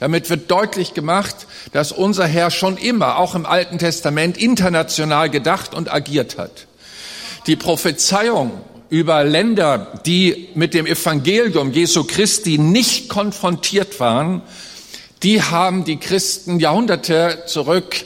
Damit 0.00 0.30
wird 0.30 0.50
deutlich 0.50 0.94
gemacht, 0.94 1.46
dass 1.72 1.92
unser 1.92 2.26
Herr 2.26 2.50
schon 2.50 2.76
immer, 2.76 3.18
auch 3.18 3.34
im 3.34 3.46
Alten 3.46 3.78
Testament, 3.78 4.36
international 4.36 5.30
gedacht 5.30 5.74
und 5.74 5.92
agiert 5.92 6.38
hat. 6.38 6.66
Die 7.46 7.56
Prophezeiung 7.56 8.60
über 8.88 9.24
Länder, 9.24 10.00
die 10.04 10.48
mit 10.54 10.74
dem 10.74 10.86
Evangelium 10.86 11.72
Jesu 11.72 12.04
Christi 12.04 12.58
nicht 12.58 13.08
konfrontiert 13.08 13.98
waren, 14.00 14.42
die 15.22 15.42
haben 15.42 15.84
die 15.84 15.96
Christen 15.96 16.60
Jahrhunderte 16.60 17.44
zurück 17.46 18.04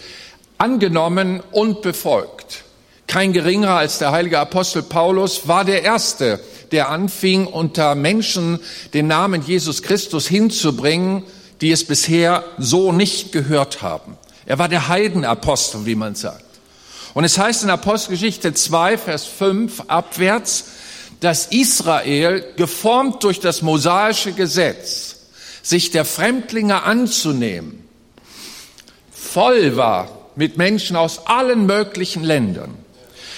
angenommen 0.59 1.43
und 1.51 1.83
befolgt. 1.83 2.65
Kein 3.07 3.33
geringerer 3.33 3.77
als 3.77 3.99
der 3.99 4.13
heilige 4.13 4.39
Apostel 4.39 4.83
Paulus 4.83 5.49
war 5.49 5.65
der 5.65 5.83
Erste, 5.83 6.41
der 6.73 6.89
anfing, 6.89 7.47
unter 7.47 7.95
Menschen 7.95 8.59
den 8.95 9.07
Namen 9.07 9.43
Jesus 9.43 9.83
Christus 9.83 10.27
hinzubringen, 10.27 11.23
die 11.61 11.71
es 11.71 11.85
bisher 11.85 12.45
so 12.59 12.93
nicht 12.93 13.33
gehört 13.33 13.83
haben. 13.83 14.17
Er 14.47 14.59
war 14.59 14.69
der 14.69 14.89
Heidenapostel, 14.89 15.87
wie 15.87 15.95
man 15.95 16.15
sagt. 16.15 16.45
Und 17.15 17.25
es 17.25 17.39
heißt 17.39 17.65
in 17.65 17.71
Apostelgeschichte 17.71 18.53
2, 18.53 18.99
Vers 18.99 19.25
5 19.25 19.85
abwärts, 19.89 20.67
dass 21.21 21.47
Israel, 21.47 22.45
geformt 22.57 23.25
durch 23.25 23.41
das 23.41 23.63
mosaische 23.63 24.33
Gesetz, 24.33 25.17
sich 25.63 25.91
der 25.91 26.05
Fremdlinge 26.05 26.83
anzunehmen, 26.83 27.83
voll 29.11 29.77
war 29.77 30.11
mit 30.37 30.59
Menschen 30.59 30.97
aus 30.97 31.27
allen 31.27 31.67
möglichen 31.67 32.23
Ländern. 32.23 32.75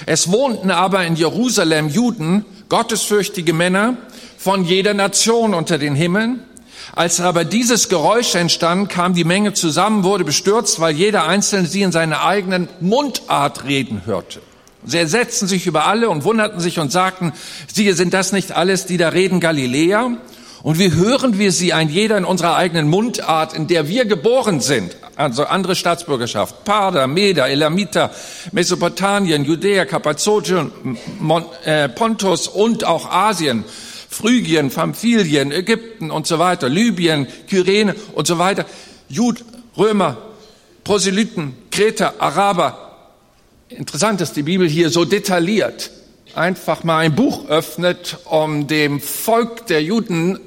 Es 0.06 0.30
wohnten 0.30 0.70
aber 0.70 1.04
in 1.06 1.16
Jerusalem 1.16 1.88
Juden, 1.88 2.44
gottesfürchtige 2.68 3.52
Männer 3.52 3.96
von 4.36 4.64
jeder 4.64 4.94
Nation 4.94 5.54
unter 5.54 5.78
den 5.78 5.94
Himmeln. 5.94 6.42
Als 6.94 7.20
aber 7.20 7.44
dieses 7.44 7.88
Geräusch 7.88 8.34
entstand, 8.34 8.88
kam 8.88 9.14
die 9.14 9.24
Menge 9.24 9.52
zusammen, 9.52 10.04
wurde 10.04 10.24
bestürzt, 10.24 10.80
weil 10.80 10.94
jeder 10.94 11.26
Einzelne 11.26 11.66
sie 11.66 11.82
in 11.82 11.92
seiner 11.92 12.24
eigenen 12.24 12.68
Mundart 12.80 13.64
reden 13.64 14.02
hörte. 14.06 14.40
Sie 14.84 14.98
ersetzten 14.98 15.46
sich 15.46 15.66
über 15.66 15.86
alle 15.86 16.08
und 16.08 16.24
wunderten 16.24 16.60
sich 16.60 16.78
und 16.78 16.90
sagten, 16.90 17.32
siehe, 17.72 17.94
sind 17.94 18.14
das 18.14 18.32
nicht 18.32 18.52
alles, 18.52 18.86
die 18.86 18.96
da 18.96 19.10
reden, 19.10 19.40
Galiläer? 19.40 20.16
Und 20.62 20.78
wie 20.78 20.92
hören 20.92 21.38
wir 21.38 21.52
sie 21.52 21.72
ein 21.72 21.88
jeder 21.88 22.18
in 22.18 22.24
unserer 22.24 22.56
eigenen 22.56 22.88
Mundart, 22.88 23.54
in 23.54 23.66
der 23.66 23.88
wir 23.88 24.06
geboren 24.06 24.60
sind? 24.60 24.96
Also 25.14 25.44
andere 25.44 25.74
Staatsbürgerschaft. 25.74 26.64
Parda, 26.64 27.06
Meda, 27.06 27.46
Elamita, 27.46 28.10
Mesopotamien, 28.52 29.44
Judäa, 29.44 29.84
Kappadokien, 29.84 30.70
äh, 31.64 31.88
Pontus 31.88 32.48
und 32.48 32.84
auch 32.84 33.10
Asien. 33.10 33.64
Phrygien, 34.08 34.70
Pamphylien, 34.70 35.52
Ägypten 35.52 36.10
und 36.10 36.26
so 36.26 36.38
weiter, 36.38 36.68
Libyen, 36.68 37.26
Kyrene 37.48 37.94
und 38.14 38.26
so 38.26 38.38
weiter, 38.38 38.64
Jud, 39.08 39.44
Römer, 39.76 40.16
Proselyten, 40.84 41.54
Kreter, 41.70 42.14
Araber. 42.20 42.96
Interessant, 43.68 44.20
dass 44.20 44.32
die 44.32 44.42
Bibel 44.42 44.68
hier 44.68 44.90
so 44.90 45.04
detailliert 45.04 45.90
einfach 46.34 46.84
mal 46.84 46.98
ein 46.98 47.14
Buch 47.14 47.48
öffnet, 47.48 48.18
um 48.24 48.66
dem 48.66 49.00
Volk 49.00 49.66
der 49.66 49.82
Juden 49.82 50.38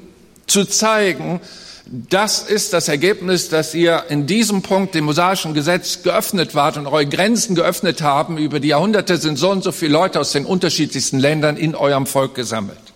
zu 0.46 0.64
zeigen, 0.64 1.40
das 1.86 2.42
ist 2.42 2.72
das 2.72 2.88
Ergebnis, 2.88 3.48
dass 3.48 3.74
ihr 3.74 4.04
in 4.08 4.26
diesem 4.26 4.62
Punkt 4.62 4.94
dem 4.94 5.04
mosaischen 5.04 5.52
Gesetz 5.52 6.02
geöffnet 6.02 6.54
wart 6.54 6.76
und 6.76 6.86
eure 6.86 7.06
Grenzen 7.06 7.54
geöffnet 7.54 8.02
haben. 8.02 8.38
Über 8.38 8.60
die 8.60 8.68
Jahrhunderte 8.68 9.16
sind 9.18 9.36
so 9.36 9.50
und 9.50 9.62
so 9.64 9.72
viele 9.72 9.92
Leute 9.92 10.20
aus 10.20 10.32
den 10.32 10.46
unterschiedlichsten 10.46 11.18
Ländern 11.18 11.56
in 11.56 11.74
eurem 11.74 12.06
Volk 12.06 12.34
gesammelt. 12.34 12.91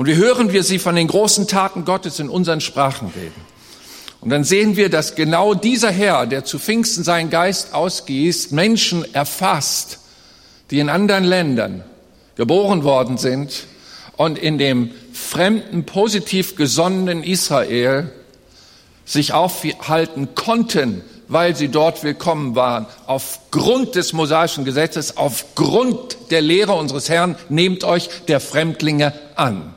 Und 0.00 0.06
wie 0.06 0.16
hören 0.16 0.50
wir 0.50 0.62
sie 0.62 0.78
von 0.78 0.96
den 0.96 1.08
großen 1.08 1.46
Taten 1.46 1.84
Gottes 1.84 2.20
in 2.20 2.30
unseren 2.30 2.62
Sprachen 2.62 3.12
reden? 3.14 3.38
Und 4.22 4.30
dann 4.30 4.44
sehen 4.44 4.78
wir, 4.78 4.88
dass 4.88 5.14
genau 5.14 5.52
dieser 5.52 5.90
Herr, 5.90 6.24
der 6.24 6.42
zu 6.42 6.58
Pfingsten 6.58 7.04
seinen 7.04 7.28
Geist 7.28 7.74
ausgießt, 7.74 8.52
Menschen 8.52 9.04
erfasst, 9.14 9.98
die 10.70 10.78
in 10.78 10.88
anderen 10.88 11.24
Ländern 11.24 11.84
geboren 12.36 12.82
worden 12.82 13.18
sind 13.18 13.66
und 14.16 14.38
in 14.38 14.56
dem 14.56 14.90
fremden, 15.12 15.84
positiv 15.84 16.56
gesonnenen 16.56 17.22
Israel 17.22 18.10
sich 19.04 19.34
aufhalten 19.34 20.34
konnten, 20.34 21.02
weil 21.28 21.54
sie 21.54 21.68
dort 21.68 22.04
willkommen 22.04 22.56
waren. 22.56 22.86
Aufgrund 23.06 23.96
des 23.96 24.14
mosaischen 24.14 24.64
Gesetzes, 24.64 25.18
aufgrund 25.18 26.16
der 26.30 26.40
Lehre 26.40 26.72
unseres 26.72 27.10
Herrn, 27.10 27.36
nehmt 27.50 27.84
euch 27.84 28.08
der 28.28 28.40
Fremdlinge 28.40 29.12
an. 29.34 29.74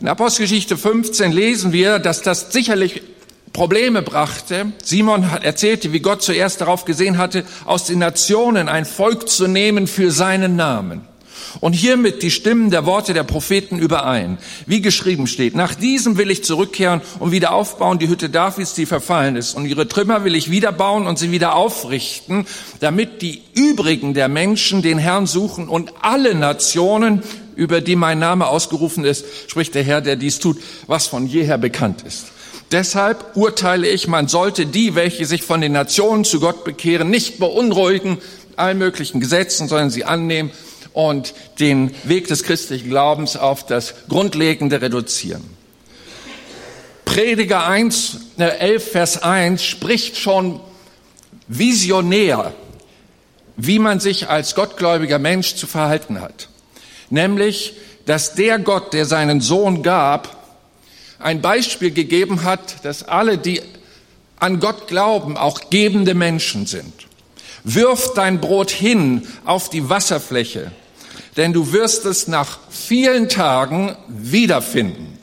In 0.00 0.06
Apostelgeschichte 0.06 0.76
15 0.76 1.32
lesen 1.32 1.72
wir, 1.72 1.98
dass 1.98 2.22
das 2.22 2.52
sicherlich 2.52 3.02
Probleme 3.52 4.00
brachte. 4.00 4.66
Simon 4.84 5.24
erzählte, 5.42 5.92
wie 5.92 5.98
Gott 5.98 6.22
zuerst 6.22 6.60
darauf 6.60 6.84
gesehen 6.84 7.18
hatte, 7.18 7.44
aus 7.64 7.86
den 7.86 7.98
Nationen 7.98 8.68
ein 8.68 8.84
Volk 8.84 9.28
zu 9.28 9.48
nehmen 9.48 9.88
für 9.88 10.12
seinen 10.12 10.54
Namen. 10.54 11.00
Und 11.58 11.72
hiermit 11.72 12.22
die 12.22 12.30
Stimmen 12.30 12.70
der 12.70 12.86
Worte 12.86 13.12
der 13.12 13.24
Propheten 13.24 13.80
überein. 13.80 14.38
Wie 14.66 14.80
geschrieben 14.80 15.26
steht, 15.26 15.56
nach 15.56 15.74
diesem 15.74 16.16
will 16.16 16.30
ich 16.30 16.44
zurückkehren 16.44 17.00
und 17.18 17.32
wieder 17.32 17.52
aufbauen 17.52 17.98
die 17.98 18.08
Hütte 18.08 18.30
Davids, 18.30 18.74
die 18.74 18.86
verfallen 18.86 19.34
ist. 19.34 19.54
Und 19.54 19.66
ihre 19.66 19.88
Trümmer 19.88 20.22
will 20.22 20.36
ich 20.36 20.48
wieder 20.48 20.70
bauen 20.70 21.08
und 21.08 21.18
sie 21.18 21.32
wieder 21.32 21.56
aufrichten, 21.56 22.46
damit 22.78 23.20
die 23.22 23.42
übrigen 23.54 24.14
der 24.14 24.28
Menschen 24.28 24.80
den 24.80 24.98
Herrn 24.98 25.26
suchen 25.26 25.68
und 25.68 25.92
alle 26.02 26.36
Nationen, 26.36 27.24
über 27.58 27.80
die 27.80 27.96
mein 27.96 28.20
Name 28.20 28.46
ausgerufen 28.46 29.04
ist, 29.04 29.26
spricht 29.48 29.74
der 29.74 29.82
Herr, 29.82 30.00
der 30.00 30.14
dies 30.14 30.38
tut, 30.38 30.58
was 30.86 31.08
von 31.08 31.26
jeher 31.26 31.58
bekannt 31.58 32.02
ist. 32.06 32.26
Deshalb 32.70 33.36
urteile 33.36 33.88
ich, 33.88 34.06
man 34.06 34.28
sollte 34.28 34.64
die, 34.64 34.94
welche 34.94 35.26
sich 35.26 35.42
von 35.42 35.60
den 35.60 35.72
Nationen 35.72 36.24
zu 36.24 36.38
Gott 36.38 36.64
bekehren, 36.64 37.10
nicht 37.10 37.38
beunruhigen, 37.38 38.18
allen 38.54 38.78
möglichen 38.78 39.20
Gesetzen, 39.20 39.66
sondern 39.66 39.90
sie 39.90 40.04
annehmen 40.04 40.52
und 40.92 41.34
den 41.58 41.90
Weg 42.04 42.28
des 42.28 42.44
christlichen 42.44 42.90
Glaubens 42.90 43.36
auf 43.36 43.66
das 43.66 43.94
Grundlegende 44.08 44.80
reduzieren. 44.80 45.42
Prediger 47.04 47.66
1, 47.66 48.18
11, 48.38 48.60
äh, 48.60 48.78
Vers 48.78 49.22
1 49.22 49.64
spricht 49.64 50.16
schon 50.16 50.60
visionär, 51.48 52.54
wie 53.56 53.80
man 53.80 53.98
sich 53.98 54.28
als 54.28 54.54
gottgläubiger 54.54 55.18
Mensch 55.18 55.56
zu 55.56 55.66
verhalten 55.66 56.20
hat. 56.20 56.48
Nämlich, 57.10 57.74
dass 58.06 58.34
der 58.34 58.58
Gott, 58.58 58.92
der 58.92 59.04
seinen 59.04 59.40
Sohn 59.40 59.82
gab, 59.82 60.36
ein 61.18 61.40
Beispiel 61.40 61.90
gegeben 61.90 62.44
hat, 62.44 62.84
dass 62.84 63.02
alle, 63.02 63.38
die 63.38 63.60
an 64.38 64.60
Gott 64.60 64.86
glauben, 64.86 65.36
auch 65.36 65.70
gebende 65.70 66.14
Menschen 66.14 66.66
sind. 66.66 66.92
Wirf 67.64 68.14
dein 68.14 68.40
Brot 68.40 68.70
hin 68.70 69.26
auf 69.44 69.68
die 69.68 69.88
Wasserfläche 69.88 70.70
denn 71.38 71.52
du 71.52 71.72
wirst 71.72 72.04
es 72.04 72.26
nach 72.26 72.58
vielen 72.68 73.28
Tagen 73.28 73.96
wiederfinden. 74.08 75.16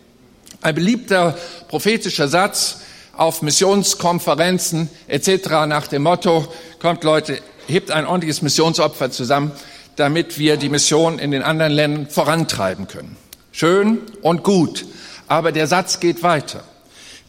Ein 0.62 0.74
beliebter 0.74 1.38
prophetischer 1.68 2.30
Satz 2.30 2.78
auf 3.18 3.42
Missionskonferenzen 3.42 4.90
etc. 5.08 5.50
nach 5.68 5.88
dem 5.88 6.04
Motto, 6.04 6.48
kommt 6.80 7.04
Leute, 7.04 7.42
hebt 7.68 7.92
ein 7.92 8.08
ordentliches 8.08 8.42
Missionsopfer 8.42 9.12
zusammen, 9.12 9.52
damit 9.96 10.38
wir 10.40 10.58
die 10.58 10.70
Mission 10.70 11.20
in 11.20 11.32
den 11.32 11.42
anderen 11.42 11.72
Ländern 11.72 12.08
vorantreiben 12.10 12.88
können. 12.88 13.18
Schön 13.52 14.00
und 14.22 14.44
gut, 14.44 14.86
aber 15.28 15.52
der 15.52 15.68
Satz 15.68 16.00
geht 16.00 16.24
weiter. 16.24 16.64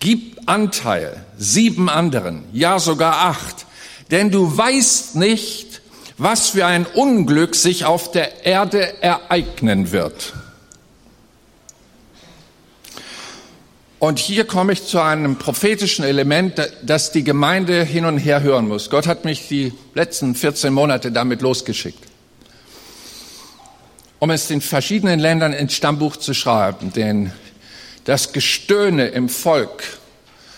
Gib 0.00 0.40
Anteil 0.46 1.24
sieben 1.38 1.88
anderen, 1.88 2.44
ja 2.52 2.78
sogar 2.78 3.26
acht, 3.26 3.66
denn 4.10 4.30
du 4.30 4.56
weißt 4.56 5.16
nicht, 5.16 5.80
was 6.18 6.50
für 6.50 6.66
ein 6.66 6.86
Unglück 6.86 7.54
sich 7.54 7.84
auf 7.84 8.10
der 8.10 8.46
Erde 8.46 9.02
ereignen 9.02 9.92
wird. 9.92 10.34
Und 13.98 14.18
hier 14.18 14.44
komme 14.44 14.72
ich 14.72 14.84
zu 14.84 15.00
einem 15.00 15.36
prophetischen 15.36 16.04
Element, 16.04 16.60
das 16.82 17.12
die 17.12 17.24
Gemeinde 17.24 17.82
hin 17.82 18.04
und 18.04 18.18
her 18.18 18.42
hören 18.42 18.68
muss. 18.68 18.90
Gott 18.90 19.06
hat 19.06 19.24
mich 19.24 19.48
die 19.48 19.72
letzten 19.94 20.34
14 20.34 20.72
Monate 20.72 21.12
damit 21.12 21.40
losgeschickt, 21.40 22.05
um 24.26 24.30
es 24.30 24.50
in 24.50 24.60
verschiedenen 24.60 25.20
Ländern 25.20 25.52
ins 25.52 25.74
Stammbuch 25.74 26.16
zu 26.16 26.34
schreiben. 26.34 26.92
Denn 26.92 27.30
das 28.02 28.32
Gestöhne 28.32 29.06
im 29.06 29.28
Volk, 29.28 29.84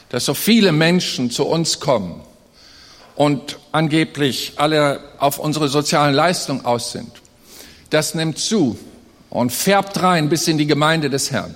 dass 0.08 0.24
so 0.24 0.32
viele 0.32 0.72
Menschen 0.72 1.30
zu 1.30 1.44
uns 1.44 1.78
kommen, 1.78 2.22
und 3.14 3.58
angeblich 3.72 4.54
alle 4.56 5.00
auf 5.18 5.38
unsere 5.38 5.68
sozialen 5.68 6.14
Leistungen 6.14 6.64
aus 6.64 6.92
sind. 6.92 7.10
Das 7.90 8.14
nimmt 8.14 8.38
zu 8.38 8.78
und 9.28 9.52
färbt 9.52 10.00
rein 10.02 10.30
bis 10.30 10.48
in 10.48 10.56
die 10.56 10.68
Gemeinde 10.68 11.10
des 11.10 11.30
Herrn. 11.30 11.54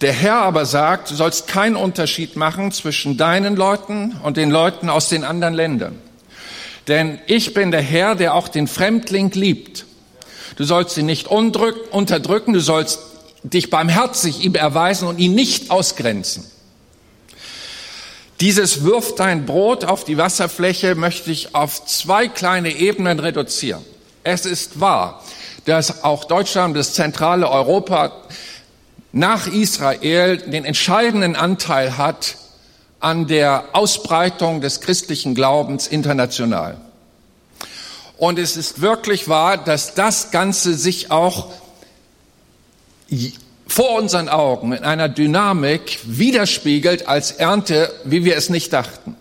Der 0.00 0.12
Herr 0.12 0.36
aber 0.36 0.64
sagt, 0.64 1.10
du 1.10 1.16
sollst 1.16 1.48
keinen 1.48 1.76
Unterschied 1.76 2.36
machen 2.36 2.72
zwischen 2.72 3.18
deinen 3.18 3.56
Leuten 3.56 4.16
und 4.22 4.38
den 4.38 4.50
Leuten 4.50 4.88
aus 4.88 5.10
den 5.10 5.24
anderen 5.24 5.54
Ländern. 5.54 5.98
Denn 6.88 7.18
ich 7.26 7.52
bin 7.52 7.72
der 7.72 7.82
Herr, 7.82 8.14
der 8.14 8.34
auch 8.34 8.48
den 8.48 8.68
Fremdling 8.68 9.32
liebt. 9.32 9.84
Du 10.60 10.66
sollst 10.66 10.98
ihn 10.98 11.06
nicht 11.06 11.26
unterdrücken, 11.26 12.52
du 12.52 12.60
sollst 12.60 12.98
dich 13.42 13.70
barmherzig 13.70 14.44
ihm 14.44 14.54
erweisen 14.54 15.08
und 15.08 15.18
ihn 15.18 15.34
nicht 15.34 15.70
ausgrenzen. 15.70 16.44
Dieses 18.40 18.84
wirft 18.84 19.20
dein 19.20 19.46
Brot 19.46 19.86
auf 19.86 20.04
die 20.04 20.18
Wasserfläche 20.18 20.96
möchte 20.96 21.30
ich 21.30 21.54
auf 21.54 21.86
zwei 21.86 22.28
kleine 22.28 22.76
Ebenen 22.76 23.20
reduzieren. 23.20 23.82
Es 24.22 24.44
ist 24.44 24.80
wahr, 24.80 25.24
dass 25.64 26.04
auch 26.04 26.24
Deutschland, 26.24 26.76
das 26.76 26.92
zentrale 26.92 27.50
Europa 27.50 28.12
nach 29.12 29.46
Israel 29.46 30.36
den 30.36 30.66
entscheidenden 30.66 31.36
Anteil 31.36 31.96
hat 31.96 32.36
an 32.98 33.26
der 33.26 33.64
Ausbreitung 33.72 34.60
des 34.60 34.82
christlichen 34.82 35.34
Glaubens 35.34 35.86
international. 35.86 36.76
Und 38.20 38.38
es 38.38 38.58
ist 38.58 38.82
wirklich 38.82 39.28
wahr, 39.28 39.56
dass 39.56 39.94
das 39.94 40.30
Ganze 40.30 40.74
sich 40.74 41.10
auch 41.10 41.46
vor 43.66 43.98
unseren 43.98 44.28
Augen 44.28 44.72
in 44.72 44.84
einer 44.84 45.08
Dynamik 45.08 46.00
widerspiegelt 46.04 47.08
als 47.08 47.32
Ernte, 47.32 47.90
wie 48.04 48.26
wir 48.26 48.36
es 48.36 48.50
nicht 48.50 48.74
dachten. 48.74 49.16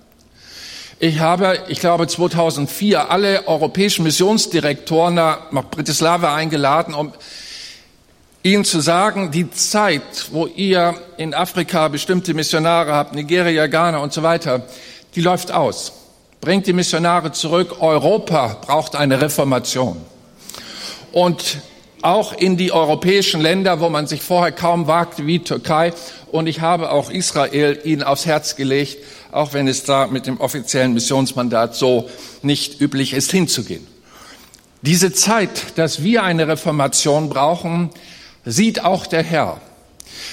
Ich 1.00 1.22
habe, 1.22 1.64
ich 1.70 1.80
glaube, 1.80 2.08
2004 2.08 3.10
alle 3.10 3.48
europäischen 3.48 4.04
Missionsdirektoren 4.04 5.16
nach 5.16 5.50
Bratislava 5.72 6.36
eingeladen, 6.36 6.94
um 6.94 7.14
ihnen 8.44 8.66
zu 8.66 8.82
sagen, 8.82 9.32
die 9.32 9.50
Zeit, 9.50 10.28
wo 10.32 10.46
ihr 10.46 10.94
in 11.16 11.34
Afrika 11.34 11.88
bestimmte 11.88 12.34
Missionare 12.34 12.92
habt, 12.92 13.16
Nigeria, 13.16 13.68
Ghana 13.68 14.00
und 14.00 14.12
so 14.12 14.24
weiter, 14.24 14.68
die 15.16 15.22
läuft 15.22 15.54
aus. 15.54 15.94
Bringt 16.42 16.68
die 16.68 16.74
Missionare 16.74 17.32
zurück. 17.34 17.82
Europa 17.82 18.58
braucht 18.62 18.96
eine 18.96 19.22
Reformation. 19.22 19.98
Und 21.12 21.58
auch 22.02 22.32
in 22.34 22.56
die 22.56 22.72
europäischen 22.72 23.42
Länder, 23.42 23.82
wo 23.82 23.90
man 23.90 24.08
sich 24.08 24.22
vorher 24.22 24.54
kaum 24.54 24.88
wagte, 24.88 25.26
wie 25.28 25.40
Türkei. 25.40 25.92
Und 26.32 26.48
ich 26.48 26.62
habe 26.62 26.92
auch 26.92 27.10
Israel 27.10 27.80
ihnen 27.84 28.04
aufs 28.04 28.26
Herz 28.26 28.56
gelegt, 28.56 29.00
auch 29.32 29.52
wenn 29.54 29.68
es 29.68 29.84
da 29.84 30.08
mit 30.08 30.28
dem 30.28 30.40
offiziellen 30.40 30.94
Missionsmandat 30.94 31.76
so 31.76 32.10
nicht 32.42 32.80
üblich 32.80 33.14
ist, 33.14 33.32
hinzugehen. 33.32 33.86
Diese 34.82 35.12
Zeit, 35.12 35.78
dass 35.78 36.04
wir 36.04 36.24
eine 36.24 36.48
Reformation 36.48 37.28
brauchen, 37.28 37.90
sieht 38.46 38.86
auch 38.86 39.06
der 39.06 39.24
Herr. 39.24 39.60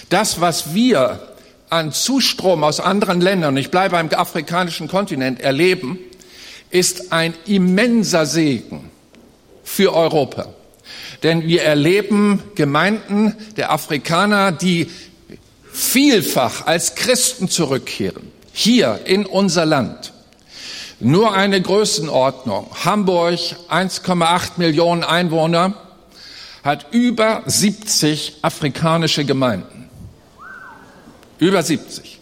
Das, 0.08 0.40
was 0.40 0.72
wir 0.72 1.35
an 1.68 1.92
Zustrom 1.92 2.64
aus 2.64 2.80
anderen 2.80 3.20
Ländern, 3.20 3.56
ich 3.56 3.70
bleibe 3.70 3.96
beim 3.96 4.08
afrikanischen 4.12 4.88
Kontinent, 4.88 5.40
erleben, 5.40 5.98
ist 6.70 7.12
ein 7.12 7.34
immenser 7.46 8.26
Segen 8.26 8.90
für 9.64 9.94
Europa. 9.94 10.48
Denn 11.22 11.46
wir 11.46 11.62
erleben 11.62 12.42
Gemeinden 12.54 13.34
der 13.56 13.72
Afrikaner, 13.72 14.52
die 14.52 14.90
vielfach 15.72 16.66
als 16.66 16.94
Christen 16.94 17.48
zurückkehren. 17.48 18.30
Hier 18.52 19.00
in 19.04 19.26
unser 19.26 19.66
Land. 19.66 20.12
Nur 20.98 21.34
eine 21.34 21.60
Größenordnung. 21.60 22.70
Hamburg, 22.84 23.38
1,8 23.68 24.52
Millionen 24.56 25.04
Einwohner, 25.04 25.74
hat 26.64 26.86
über 26.92 27.42
70 27.44 28.38
afrikanische 28.42 29.24
Gemeinden. 29.24 29.75
Über 31.38 31.62
70. 31.62 32.18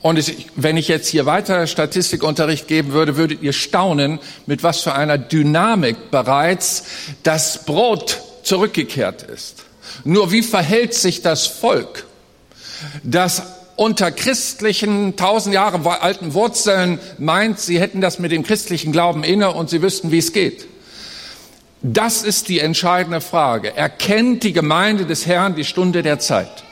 Und 0.00 0.20
wenn 0.56 0.76
ich 0.76 0.88
jetzt 0.88 1.08
hier 1.08 1.26
weiter 1.26 1.68
Statistikunterricht 1.68 2.66
geben 2.66 2.92
würde, 2.92 3.16
würdet 3.16 3.40
ihr 3.40 3.52
staunen, 3.52 4.18
mit 4.46 4.64
was 4.64 4.80
für 4.80 4.94
einer 4.94 5.16
Dynamik 5.16 6.10
bereits 6.10 6.84
das 7.22 7.64
Brot 7.64 8.20
zurückgekehrt 8.42 9.22
ist. 9.22 9.62
Nur 10.04 10.32
wie 10.32 10.42
verhält 10.42 10.94
sich 10.94 11.22
das 11.22 11.46
Volk, 11.46 12.06
das 13.04 13.42
unter 13.76 14.10
christlichen, 14.10 15.16
tausend 15.16 15.54
Jahre 15.54 16.02
alten 16.02 16.34
Wurzeln 16.34 16.98
meint, 17.18 17.60
sie 17.60 17.80
hätten 17.80 18.00
das 18.00 18.18
mit 18.18 18.32
dem 18.32 18.42
christlichen 18.42 18.90
Glauben 18.90 19.22
inne 19.22 19.52
und 19.52 19.70
sie 19.70 19.82
wüssten, 19.82 20.10
wie 20.10 20.18
es 20.18 20.32
geht? 20.32 20.66
Das 21.80 22.22
ist 22.22 22.48
die 22.48 22.58
entscheidende 22.58 23.20
Frage. 23.20 23.76
Erkennt 23.76 24.42
die 24.42 24.52
Gemeinde 24.52 25.06
des 25.06 25.26
Herrn 25.26 25.54
die 25.54 25.64
Stunde 25.64 26.02
der 26.02 26.18
Zeit? 26.18 26.64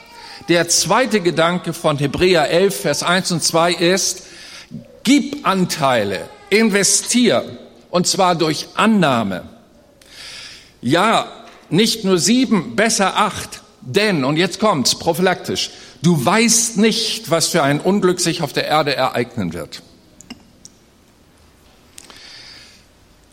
Der 0.50 0.66
zweite 0.68 1.20
Gedanke 1.20 1.72
von 1.72 1.96
Hebräer 1.96 2.50
11, 2.50 2.80
Vers 2.80 3.02
1 3.04 3.30
und 3.30 3.40
2 3.40 3.72
ist, 3.72 4.24
gib 5.04 5.46
Anteile, 5.46 6.28
investier, 6.48 7.44
und 7.88 8.08
zwar 8.08 8.34
durch 8.34 8.66
Annahme. 8.74 9.44
Ja, 10.82 11.28
nicht 11.68 12.04
nur 12.04 12.18
sieben, 12.18 12.74
besser 12.74 13.16
acht, 13.16 13.62
denn, 13.80 14.24
und 14.24 14.38
jetzt 14.38 14.58
kommt's, 14.58 14.98
prophylaktisch, 14.98 15.70
du 16.02 16.24
weißt 16.24 16.78
nicht, 16.78 17.30
was 17.30 17.46
für 17.46 17.62
ein 17.62 17.80
Unglück 17.80 18.18
sich 18.18 18.42
auf 18.42 18.52
der 18.52 18.66
Erde 18.66 18.96
ereignen 18.96 19.52
wird. 19.52 19.82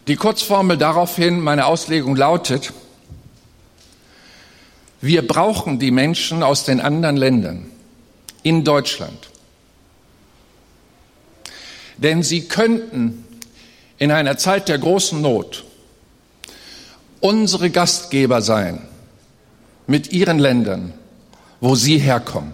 Die 0.07 0.17
Kurzformel 0.17 0.77
daraufhin, 0.77 1.39
meine 1.39 1.65
Auslegung 1.65 2.15
lautet, 2.15 2.73
wir 5.01 5.27
brauchen 5.27 5.79
die 5.79 5.91
Menschen 5.91 6.43
aus 6.43 6.63
den 6.63 6.81
anderen 6.81 7.17
Ländern 7.17 7.71
in 8.43 8.63
Deutschland. 8.63 9.29
Denn 11.97 12.23
sie 12.23 12.47
könnten 12.47 13.25
in 13.97 14.11
einer 14.11 14.37
Zeit 14.37 14.69
der 14.69 14.77
großen 14.77 15.21
Not 15.21 15.63
unsere 17.19 17.69
Gastgeber 17.69 18.41
sein 18.41 18.81
mit 19.87 20.11
ihren 20.11 20.39
Ländern, 20.39 20.93
wo 21.59 21.75
sie 21.75 21.97
herkommen. 21.97 22.53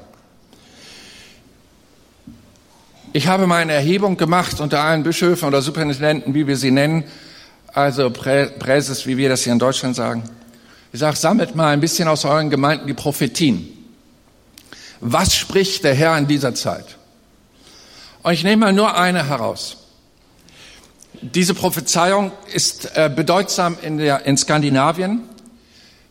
Ich 3.12 3.28
habe 3.28 3.46
mal 3.46 3.62
eine 3.62 3.74
Erhebung 3.74 4.18
gemacht 4.18 4.60
unter 4.60 4.82
allen 4.82 5.04
Bischöfen 5.04 5.48
oder 5.48 5.62
Superintendenten, 5.62 6.34
wie 6.34 6.48
wir 6.48 6.58
sie 6.58 6.72
nennen, 6.72 7.04
also 7.74 8.10
Prä 8.10 8.48
Präses, 8.48 9.06
wie 9.06 9.18
wir 9.18 9.30
das 9.30 9.44
hier 9.44 9.54
in 9.54 9.60
Deutschland 9.60 9.96
sagen. 9.96 10.24
Ich 10.94 11.00
sage, 11.00 11.18
sammelt 11.18 11.56
mal 11.56 11.70
ein 11.70 11.82
bisschen 11.82 12.08
aus 12.08 12.24
euren 12.24 12.52
Gemeinden 12.52 12.86
die 12.86 12.94
Prophetien. 12.94 13.68
Was 15.00 15.36
spricht 15.36 15.84
der 15.84 15.96
Herr 15.96 16.16
in 16.20 16.28
dieser 16.28 16.54
Zeit? 16.54 16.98
Und 18.22 18.34
ich 18.34 18.44
nehme 18.44 18.68
mal 18.68 18.74
nur 18.74 18.96
eine 18.96 19.28
heraus. 19.28 19.78
Diese 21.20 21.56
Prophezeiung 21.56 22.32
ist 22.54 22.96
äh, 22.96 23.10
bedeutsam 23.14 23.76
in, 23.82 23.98
der, 23.98 24.28
in 24.28 24.38
Skandinavien. 24.38 25.24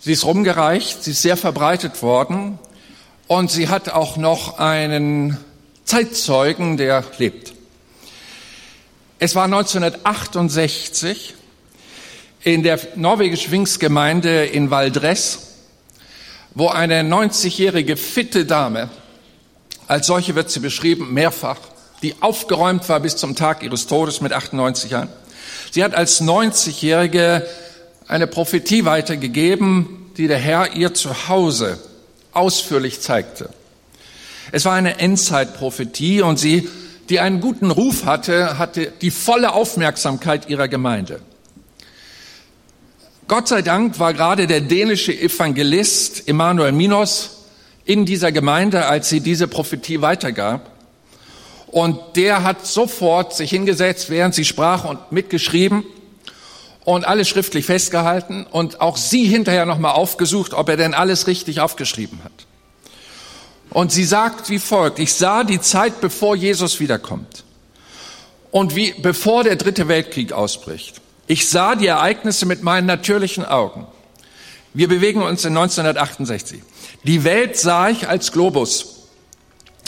Sie 0.00 0.10
ist 0.10 0.24
rumgereicht, 0.24 1.04
sie 1.04 1.12
ist 1.12 1.22
sehr 1.22 1.36
verbreitet 1.36 2.02
worden 2.02 2.58
und 3.28 3.52
sie 3.52 3.68
hat 3.68 3.88
auch 3.88 4.16
noch 4.16 4.58
einen 4.58 5.36
Zeitzeugen, 5.84 6.76
der 6.76 7.04
lebt. 7.18 7.54
Es 9.20 9.36
war 9.36 9.44
1968 9.44 11.34
in 12.44 12.62
der 12.62 12.80
norwegischen 12.96 13.50
Pfingstgemeinde 13.50 14.46
in 14.46 14.70
Valdres, 14.70 15.38
wo 16.54 16.68
eine 16.68 17.02
90-jährige 17.02 17.96
fitte 17.96 18.44
Dame, 18.44 18.90
als 19.86 20.06
solche 20.06 20.34
wird 20.34 20.50
sie 20.50 20.60
beschrieben, 20.60 21.12
mehrfach, 21.14 21.58
die 22.02 22.16
aufgeräumt 22.20 22.88
war 22.88 23.00
bis 23.00 23.16
zum 23.16 23.36
Tag 23.36 23.62
ihres 23.62 23.86
Todes 23.86 24.20
mit 24.20 24.32
98 24.32 24.90
Jahren. 24.90 25.08
Sie 25.70 25.84
hat 25.84 25.94
als 25.94 26.20
90-jährige 26.20 27.46
eine 28.08 28.26
Prophetie 28.26 28.84
weitergegeben, 28.84 30.10
die 30.16 30.26
der 30.26 30.38
Herr 30.38 30.74
ihr 30.74 30.94
zu 30.94 31.28
Hause 31.28 31.78
ausführlich 32.32 33.00
zeigte. 33.00 33.50
Es 34.50 34.64
war 34.64 34.74
eine 34.74 34.98
Endzeitprophetie 34.98 36.22
und 36.22 36.38
sie, 36.38 36.68
die 37.08 37.20
einen 37.20 37.40
guten 37.40 37.70
Ruf 37.70 38.04
hatte, 38.04 38.58
hatte 38.58 38.92
die 39.00 39.10
volle 39.10 39.52
Aufmerksamkeit 39.52 40.48
ihrer 40.48 40.68
Gemeinde. 40.68 41.20
Gott 43.32 43.48
sei 43.48 43.62
Dank 43.62 43.98
war 43.98 44.12
gerade 44.12 44.46
der 44.46 44.60
dänische 44.60 45.18
Evangelist 45.18 46.28
Emanuel 46.28 46.70
Minos 46.70 47.46
in 47.86 48.04
dieser 48.04 48.30
Gemeinde, 48.30 48.84
als 48.84 49.08
sie 49.08 49.20
diese 49.20 49.48
Prophetie 49.48 50.02
weitergab. 50.02 50.70
Und 51.68 51.98
der 52.16 52.42
hat 52.42 52.66
sofort 52.66 53.34
sich 53.34 53.48
hingesetzt, 53.48 54.10
während 54.10 54.34
sie 54.34 54.44
sprach 54.44 54.84
und 54.84 55.12
mitgeschrieben 55.12 55.82
und 56.84 57.06
alles 57.06 57.26
schriftlich 57.26 57.64
festgehalten 57.64 58.44
und 58.44 58.82
auch 58.82 58.98
sie 58.98 59.24
hinterher 59.24 59.64
nochmal 59.64 59.92
aufgesucht, 59.92 60.52
ob 60.52 60.68
er 60.68 60.76
denn 60.76 60.92
alles 60.92 61.26
richtig 61.26 61.60
aufgeschrieben 61.60 62.22
hat. 62.24 62.32
Und 63.70 63.92
sie 63.92 64.04
sagt 64.04 64.50
wie 64.50 64.58
folgt, 64.58 64.98
ich 64.98 65.14
sah 65.14 65.42
die 65.42 65.62
Zeit, 65.62 66.02
bevor 66.02 66.36
Jesus 66.36 66.80
wiederkommt 66.80 67.44
und 68.50 68.76
wie, 68.76 68.92
bevor 69.00 69.42
der 69.42 69.56
dritte 69.56 69.88
Weltkrieg 69.88 70.34
ausbricht. 70.34 71.00
Ich 71.32 71.48
sah 71.48 71.76
die 71.76 71.86
Ereignisse 71.86 72.44
mit 72.44 72.62
meinen 72.62 72.86
natürlichen 72.86 73.46
Augen. 73.46 73.86
Wir 74.74 74.86
bewegen 74.86 75.22
uns 75.22 75.46
in 75.46 75.56
1968. 75.56 76.60
Die 77.04 77.24
Welt 77.24 77.56
sah 77.56 77.88
ich 77.88 78.06
als 78.06 78.32
Globus. 78.32 79.06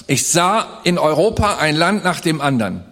Ich 0.06 0.26
sah 0.26 0.80
in 0.84 0.96
Europa 0.96 1.58
ein 1.58 1.76
Land 1.76 2.02
nach 2.02 2.20
dem 2.20 2.40
anderen, 2.40 2.82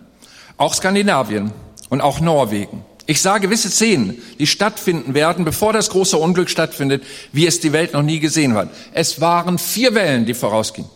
auch 0.59 0.75
Skandinavien 0.75 1.51
und 1.89 2.03
auch 2.03 2.21
Norwegen. 2.21 2.85
Ich 3.07 3.23
sah 3.23 3.39
gewisse 3.39 3.71
Szenen, 3.71 4.21
die 4.39 4.47
stattfinden 4.47 5.15
werden, 5.15 5.47
bevor 5.47 5.73
das 5.73 5.89
große 5.89 6.19
Unglück 6.19 6.51
stattfindet, 6.51 7.05
wie 7.33 7.47
es 7.47 7.59
die 7.61 7.73
Welt 7.73 7.95
noch 7.95 8.03
nie 8.03 8.21
gesehen 8.21 8.53
hat. 8.53 8.69
Es 8.93 9.19
waren 9.23 9.57
vier 9.57 9.95
Wellen, 9.95 10.27
die 10.27 10.35
vorausgingen. 10.35 10.91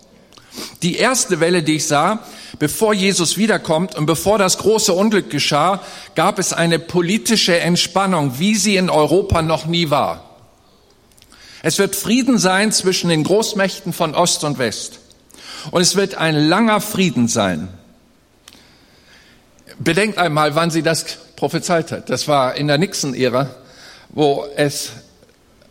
Die 0.83 0.97
erste 0.97 1.41
Welle, 1.41 1.63
die 1.63 1.77
ich 1.77 1.87
sah, 1.87 2.23
bevor 2.59 2.95
Jesus 2.95 3.37
wiederkommt 3.37 3.95
und 3.95 4.07
bevor 4.07 4.39
das 4.39 4.59
große 4.59 4.93
Unglück 4.93 5.31
geschah, 5.31 5.83
gab 6.15 6.39
es 6.39 6.53
eine 6.53 6.79
politische 6.79 7.59
Entspannung, 7.59 8.39
wie 8.39 8.55
sie 8.55 8.77
in 8.77 8.91
Europa 8.91 9.43
noch 9.43 9.67
nie 9.67 9.91
war. 9.91 10.25
Es 11.63 11.79
wird 11.79 11.97
Frieden 11.97 12.39
sein 12.39 12.73
zwischen 12.73 13.11
den 13.11 13.25
Großmächten 13.25 13.93
von 13.93 14.15
Ost 14.15 14.45
und 14.45 14.59
West. 14.59 15.01
Und 15.71 15.81
es 15.81 15.97
wird 15.97 16.15
ein 16.15 16.37
langer 16.37 16.81
Frieden 16.81 17.29
sein. 17.29 17.69
Bedenkt 19.79 20.19
einmal, 20.19 20.55
wann 20.55 20.71
sie 20.71 20.83
das 20.83 21.05
prophezeit 21.35 21.93
hat. 21.93 22.09
Das 22.09 22.29
war 22.29 22.55
in 22.55 22.69
der 22.69 22.79
Nixon-Ära, 22.79 23.51
wo 24.11 24.47
es 24.57 24.93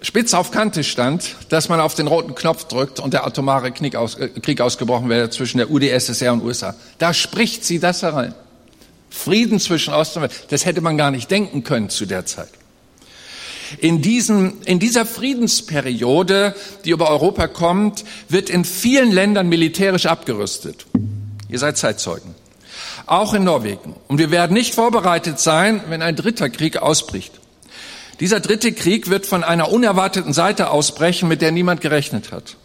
spitz 0.05 0.35
auf 0.35 0.51
Kante 0.51 0.83
stand, 0.83 1.35
dass 1.49 1.67
man 1.67 1.79
auf 1.79 1.95
den 1.95 2.05
roten 2.05 2.35
Knopf 2.35 2.65
drückt 2.65 2.99
und 2.99 3.13
der 3.13 3.25
atomare 3.25 3.71
Krieg, 3.71 3.95
aus, 3.95 4.15
äh, 4.15 4.29
Krieg 4.29 4.61
ausgebrochen 4.61 5.09
wäre 5.09 5.31
zwischen 5.31 5.57
der 5.57 5.71
UdSSR 5.71 6.33
und 6.33 6.43
USA. 6.43 6.75
Da 6.99 7.13
spricht 7.13 7.65
sie 7.65 7.79
das 7.79 8.03
herein. 8.03 8.35
Frieden 9.09 9.59
zwischen 9.59 9.93
Ost 9.93 10.15
und 10.17 10.23
West. 10.23 10.45
Das 10.49 10.65
hätte 10.65 10.81
man 10.81 10.97
gar 10.97 11.09
nicht 11.09 11.31
denken 11.31 11.63
können 11.63 11.89
zu 11.89 12.05
der 12.05 12.25
Zeit. 12.25 12.49
In, 13.79 14.03
diesem, 14.03 14.57
in 14.65 14.77
dieser 14.77 15.07
Friedensperiode, 15.07 16.53
die 16.85 16.91
über 16.91 17.09
Europa 17.09 17.47
kommt, 17.47 18.05
wird 18.29 18.51
in 18.51 18.63
vielen 18.63 19.11
Ländern 19.11 19.49
militärisch 19.49 20.05
abgerüstet. 20.05 20.85
Ihr 21.49 21.57
seid 21.57 21.77
Zeitzeugen. 21.77 22.35
Auch 23.07 23.33
in 23.33 23.43
Norwegen. 23.43 23.95
Und 24.07 24.19
wir 24.19 24.29
werden 24.29 24.53
nicht 24.53 24.75
vorbereitet 24.75 25.39
sein, 25.39 25.81
wenn 25.89 26.03
ein 26.03 26.15
dritter 26.15 26.49
Krieg 26.49 26.77
ausbricht. 26.77 27.39
Dieser 28.19 28.39
dritte 28.39 28.71
Krieg 28.71 29.09
wird 29.09 29.25
von 29.25 29.43
einer 29.43 29.71
unerwarteten 29.71 30.33
Seite 30.33 30.69
ausbrechen, 30.69 31.27
mit 31.27 31.41
der 31.41 31.51
niemand 31.51 31.81
gerechnet 31.81 32.31
hat. 32.31 32.55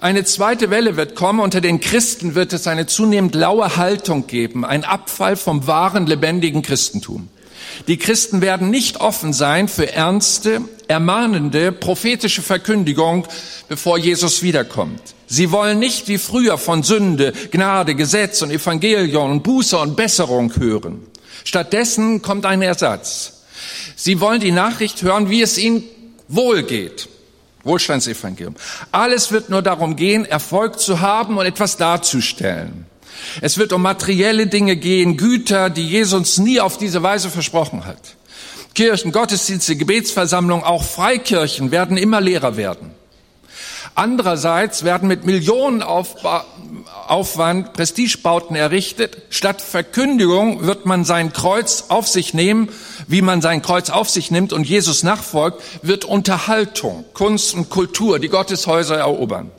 Eine 0.00 0.24
zweite 0.24 0.70
Welle 0.70 0.96
wird 0.96 1.14
kommen. 1.14 1.40
Unter 1.40 1.60
den 1.60 1.80
Christen 1.80 2.34
wird 2.34 2.52
es 2.52 2.66
eine 2.66 2.86
zunehmend 2.86 3.34
laue 3.34 3.76
Haltung 3.76 4.26
geben, 4.26 4.64
ein 4.64 4.84
Abfall 4.84 5.36
vom 5.36 5.66
wahren, 5.66 6.06
lebendigen 6.06 6.62
Christentum. 6.62 7.28
Die 7.88 7.96
Christen 7.96 8.40
werden 8.40 8.70
nicht 8.70 9.00
offen 9.00 9.32
sein 9.32 9.68
für 9.68 9.92
ernste, 9.92 10.60
ermahnende, 10.88 11.72
prophetische 11.72 12.42
Verkündigung, 12.42 13.26
bevor 13.68 13.98
Jesus 13.98 14.42
wiederkommt. 14.42 15.00
Sie 15.26 15.50
wollen 15.50 15.78
nicht 15.78 16.08
wie 16.08 16.18
früher 16.18 16.58
von 16.58 16.82
Sünde, 16.82 17.32
Gnade, 17.50 17.94
Gesetz 17.94 18.42
und 18.42 18.50
Evangelium 18.50 19.30
und 19.30 19.42
Buße 19.42 19.76
und 19.78 19.96
Besserung 19.96 20.54
hören. 20.56 21.06
Stattdessen 21.44 22.22
kommt 22.22 22.46
ein 22.46 22.62
Ersatz. 22.62 23.35
Sie 23.94 24.20
wollen 24.20 24.40
die 24.40 24.52
Nachricht 24.52 25.02
hören, 25.02 25.30
wie 25.30 25.42
es 25.42 25.58
ihnen 25.58 25.84
wohlgeht. 26.28 27.08
Wohlstandsevangelium. 27.64 28.54
Alles 28.92 29.32
wird 29.32 29.50
nur 29.50 29.62
darum 29.62 29.96
gehen, 29.96 30.24
Erfolg 30.24 30.78
zu 30.78 31.00
haben 31.00 31.36
und 31.36 31.46
etwas 31.46 31.76
darzustellen. 31.76 32.86
Es 33.40 33.58
wird 33.58 33.72
um 33.72 33.82
materielle 33.82 34.46
Dinge 34.46 34.76
gehen, 34.76 35.16
Güter, 35.16 35.70
die 35.70 35.86
Jesus 35.86 36.38
nie 36.38 36.60
auf 36.60 36.78
diese 36.78 37.02
Weise 37.02 37.30
versprochen 37.30 37.84
hat. 37.84 37.98
Kirchen, 38.74 39.10
Gottesdienste, 39.10 39.76
Gebetsversammlungen, 39.76 40.64
auch 40.64 40.84
Freikirchen 40.84 41.70
werden 41.70 41.96
immer 41.96 42.20
leerer 42.20 42.56
werden. 42.56 42.90
Andererseits 43.94 44.84
werden 44.84 45.08
mit 45.08 45.24
Millionenaufwand 45.24 47.72
Prestigebauten 47.72 48.54
errichtet. 48.54 49.22
Statt 49.30 49.62
Verkündigung 49.62 50.66
wird 50.66 50.84
man 50.84 51.06
sein 51.06 51.32
Kreuz 51.32 51.84
auf 51.88 52.06
sich 52.06 52.34
nehmen, 52.34 52.68
wie 53.08 53.22
man 53.22 53.42
sein 53.42 53.62
Kreuz 53.62 53.90
auf 53.90 54.10
sich 54.10 54.30
nimmt 54.30 54.52
und 54.52 54.66
Jesus 54.66 55.02
nachfolgt, 55.02 55.62
wird 55.82 56.04
Unterhaltung, 56.04 57.04
Kunst 57.14 57.54
und 57.54 57.70
Kultur 57.70 58.18
die 58.18 58.28
Gotteshäuser 58.28 58.96
erobern. 58.96 59.50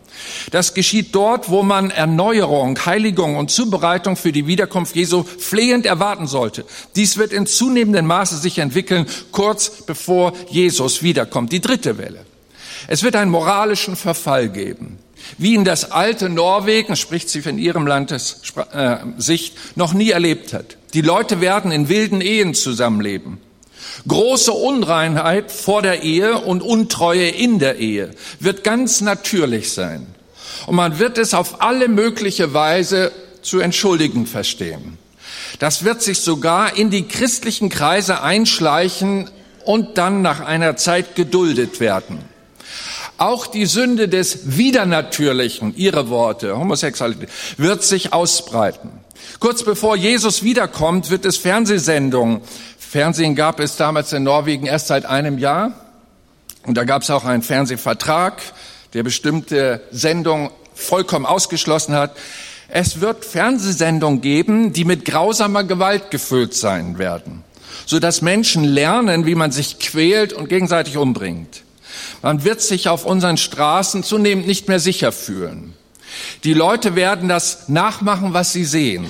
Das 0.51 0.73
geschieht 0.73 1.13
dort, 1.13 1.49
wo 1.49 1.63
man 1.63 1.91
Erneuerung, 1.91 2.77
Heiligung 2.85 3.35
und 3.35 3.51
Zubereitung 3.51 4.15
für 4.15 4.31
die 4.31 4.47
Wiederkunft 4.47 4.95
Jesu 4.95 5.23
flehend 5.23 5.85
erwarten 5.85 6.27
sollte. 6.27 6.65
Dies 6.95 7.17
wird 7.17 7.33
in 7.33 7.45
zunehmendem 7.45 8.05
Maße 8.05 8.37
sich 8.37 8.57
entwickeln, 8.59 9.05
kurz 9.31 9.69
bevor 9.85 10.33
Jesus 10.49 11.03
wiederkommt. 11.03 11.51
Die 11.51 11.61
dritte 11.61 11.97
Welle. 11.97 12.25
Es 12.87 13.03
wird 13.03 13.15
einen 13.15 13.31
moralischen 13.31 13.95
Verfall 13.95 14.49
geben. 14.49 14.99
Wie 15.37 15.53
ihn 15.53 15.65
das 15.65 15.91
alte 15.91 16.29
Norwegen, 16.29 16.95
spricht 16.95 17.29
sie 17.29 17.41
von 17.41 17.57
ihrem 17.57 17.87
Landes 17.87 18.41
äh, 18.73 18.97
noch 19.75 19.93
nie 19.93 20.11
erlebt 20.11 20.53
hat. 20.53 20.77
Die 20.93 21.01
Leute 21.01 21.41
werden 21.41 21.71
in 21.71 21.89
wilden 21.89 22.21
Ehen 22.21 22.53
zusammenleben. 22.53 23.39
Große 24.07 24.51
Unreinheit 24.51 25.51
vor 25.51 25.81
der 25.81 26.03
Ehe 26.03 26.37
und 26.39 26.61
Untreue 26.61 27.27
in 27.27 27.59
der 27.59 27.77
Ehe 27.77 28.11
wird 28.39 28.63
ganz 28.63 29.01
natürlich 29.01 29.73
sein. 29.73 30.07
Und 30.65 30.75
man 30.75 30.99
wird 30.99 31.17
es 31.17 31.33
auf 31.33 31.61
alle 31.61 31.87
mögliche 31.87 32.53
Weise 32.53 33.11
zu 33.41 33.59
entschuldigen 33.59 34.25
verstehen. 34.25 34.97
Das 35.59 35.83
wird 35.83 36.01
sich 36.01 36.19
sogar 36.19 36.77
in 36.77 36.89
die 36.89 37.07
christlichen 37.07 37.69
Kreise 37.69 38.21
einschleichen 38.21 39.29
und 39.65 39.97
dann 39.97 40.21
nach 40.21 40.39
einer 40.39 40.75
Zeit 40.77 41.15
geduldet 41.15 41.79
werden. 41.79 42.19
Auch 43.17 43.47
die 43.47 43.65
Sünde 43.65 44.07
des 44.07 44.57
Widernatürlichen, 44.57 45.75
ihre 45.75 46.09
Worte, 46.09 46.57
Homosexualität, 46.57 47.29
wird 47.57 47.83
sich 47.83 48.13
ausbreiten. 48.13 48.89
Kurz 49.39 49.63
bevor 49.63 49.95
Jesus 49.95 50.43
wiederkommt, 50.43 51.09
wird 51.09 51.25
es 51.25 51.37
Fernsehsendungen. 51.37 52.41
Fernsehen 52.77 53.35
gab 53.35 53.59
es 53.59 53.75
damals 53.75 54.13
in 54.13 54.23
Norwegen 54.23 54.67
erst 54.67 54.87
seit 54.87 55.05
einem 55.05 55.39
Jahr. 55.39 55.73
Und 56.65 56.75
da 56.75 56.83
gab 56.83 57.01
es 57.01 57.09
auch 57.09 57.25
einen 57.25 57.43
Fernsehvertrag, 57.43 58.41
der 58.93 59.03
bestimmte 59.03 59.81
Sendungen 59.91 60.49
vollkommen 60.75 61.25
ausgeschlossen 61.25 61.95
hat. 61.95 62.15
Es 62.69 63.01
wird 63.01 63.25
Fernsehsendungen 63.25 64.21
geben, 64.21 64.73
die 64.73 64.85
mit 64.85 65.05
grausamer 65.05 65.63
Gewalt 65.63 66.11
gefüllt 66.11 66.53
sein 66.53 66.97
werden, 66.97 67.43
sodass 67.85 68.21
Menschen 68.21 68.63
lernen, 68.63 69.25
wie 69.25 69.35
man 69.35 69.51
sich 69.51 69.79
quält 69.79 70.33
und 70.33 70.49
gegenseitig 70.49 70.97
umbringt. 70.97 71.63
Man 72.27 72.43
wird 72.43 72.61
sich 72.61 72.89
auf 72.89 73.05
unseren 73.05 73.37
Straßen 73.37 74.03
zunehmend 74.03 74.47
nicht 74.47 74.67
mehr 74.67 74.81
sicher 74.81 75.13
fühlen. 75.13 75.73
Die 76.43 76.53
Leute 76.53 76.93
werden 76.93 77.29
das 77.29 77.69
nachmachen, 77.69 78.33
was 78.33 78.51
sie 78.51 78.65
sehen. 78.65 79.07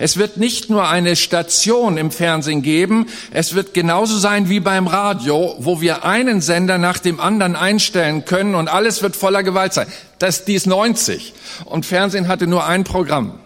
Es 0.00 0.16
wird 0.16 0.38
nicht 0.38 0.68
nur 0.68 0.88
eine 0.88 1.14
Station 1.14 1.96
im 1.96 2.10
Fernsehen 2.10 2.62
geben, 2.62 3.06
es 3.30 3.54
wird 3.54 3.74
genauso 3.74 4.18
sein 4.18 4.48
wie 4.48 4.58
beim 4.58 4.88
Radio, 4.88 5.54
wo 5.60 5.80
wir 5.80 6.04
einen 6.04 6.40
Sender 6.40 6.78
nach 6.78 6.98
dem 6.98 7.20
anderen 7.20 7.54
einstellen 7.54 8.24
können 8.24 8.56
und 8.56 8.66
alles 8.66 9.04
wird 9.04 9.14
voller 9.14 9.44
Gewalt 9.44 9.72
sein. 9.72 9.86
Das, 10.18 10.44
die 10.44 10.54
ist 10.54 10.66
90 10.66 11.34
und 11.66 11.86
Fernsehen 11.86 12.26
hatte 12.26 12.48
nur 12.48 12.66
ein 12.66 12.82
Programm. 12.82 13.38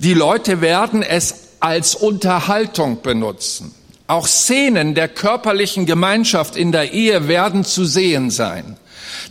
Die 0.00 0.12
Leute 0.12 0.60
werden 0.60 1.02
es 1.02 1.34
als 1.60 1.94
Unterhaltung 1.94 3.00
benutzen. 3.00 3.74
Auch 4.12 4.26
Szenen 4.26 4.94
der 4.94 5.08
körperlichen 5.08 5.86
Gemeinschaft 5.86 6.54
in 6.54 6.70
der 6.70 6.92
Ehe 6.92 7.28
werden 7.28 7.64
zu 7.64 7.86
sehen 7.86 8.28
sein. 8.30 8.76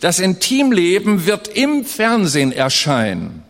Das 0.00 0.18
Intimleben 0.18 1.24
wird 1.24 1.46
im 1.46 1.84
Fernsehen 1.84 2.50
erscheinen. 2.50 3.44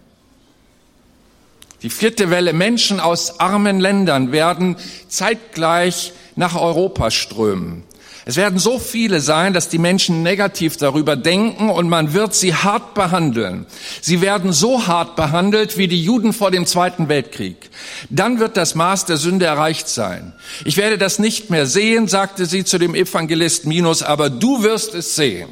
Die 1.81 1.89
vierte 1.89 2.29
Welle 2.29 2.53
Menschen 2.53 3.01
aus 3.01 3.41
armen 3.41 3.81
Ländern 3.81 4.31
werden 4.31 4.77
zeitgleich 5.09 6.13
nach 6.37 6.55
Europa 6.55 7.11
strömen. 7.11 7.83
Es 8.25 8.37
werden 8.37 8.59
so 8.59 8.79
viele 8.79 9.21
sein, 9.21 9.53
dass 9.53 9.69
die 9.69 9.79
Menschen 9.79 10.23
negativ 10.23 10.77
darüber 10.77 11.17
denken 11.17 11.71
und 11.71 11.89
man 11.89 12.13
wird 12.13 12.35
sie 12.35 12.55
hart 12.55 12.95
behandeln. 12.95 13.67
Sie 14.01 14.21
werden 14.21 14.53
so 14.53 14.87
hart 14.87 15.17
behandelt 15.17 15.77
wie 15.77 15.89
die 15.89 16.03
Juden 16.03 16.33
vor 16.33 16.53
dem 16.53 16.67
Zweiten 16.67 17.09
Weltkrieg. 17.09 17.71
Dann 18.11 18.39
wird 18.39 18.57
das 18.57 18.77
Maß 18.77 19.07
der 19.07 19.17
Sünde 19.17 19.47
erreicht 19.47 19.89
sein. 19.89 20.35
Ich 20.65 20.77
werde 20.77 20.99
das 20.99 21.19
nicht 21.19 21.51
mehr 21.51 21.67
sehen, 21.67 22.07
sagte 22.07 22.47
sie 22.47 22.65
zu 22.65 22.79
dem 22.79 22.95
Evangelist 22.95 23.67
Minus, 23.67 24.03
aber 24.05 24.31
du 24.31 24.63
wirst 24.63 24.95
es 24.95 25.17
sehen. 25.17 25.49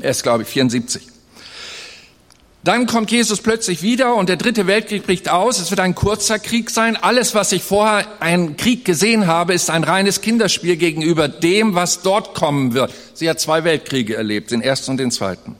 Er 0.00 0.10
ist, 0.10 0.22
glaube 0.22 0.44
ich, 0.44 0.48
74. 0.48 1.15
Dann 2.66 2.86
kommt 2.86 3.12
Jesus 3.12 3.42
plötzlich 3.42 3.82
wieder 3.82 4.16
und 4.16 4.28
der 4.28 4.34
dritte 4.34 4.66
Weltkrieg 4.66 5.06
bricht 5.06 5.28
aus. 5.28 5.60
Es 5.60 5.70
wird 5.70 5.78
ein 5.78 5.94
kurzer 5.94 6.40
Krieg 6.40 6.68
sein. 6.70 6.96
Alles, 6.96 7.32
was 7.32 7.52
ich 7.52 7.62
vorher 7.62 8.04
einen 8.18 8.56
Krieg 8.56 8.84
gesehen 8.84 9.28
habe, 9.28 9.54
ist 9.54 9.70
ein 9.70 9.84
reines 9.84 10.20
Kinderspiel 10.20 10.74
gegenüber 10.74 11.28
dem, 11.28 11.76
was 11.76 12.02
dort 12.02 12.34
kommen 12.34 12.74
wird. 12.74 12.92
Sie 13.14 13.30
hat 13.30 13.38
zwei 13.38 13.62
Weltkriege 13.62 14.16
erlebt, 14.16 14.50
den 14.50 14.62
ersten 14.62 14.90
und 14.90 14.96
den 14.96 15.12
zweiten. 15.12 15.54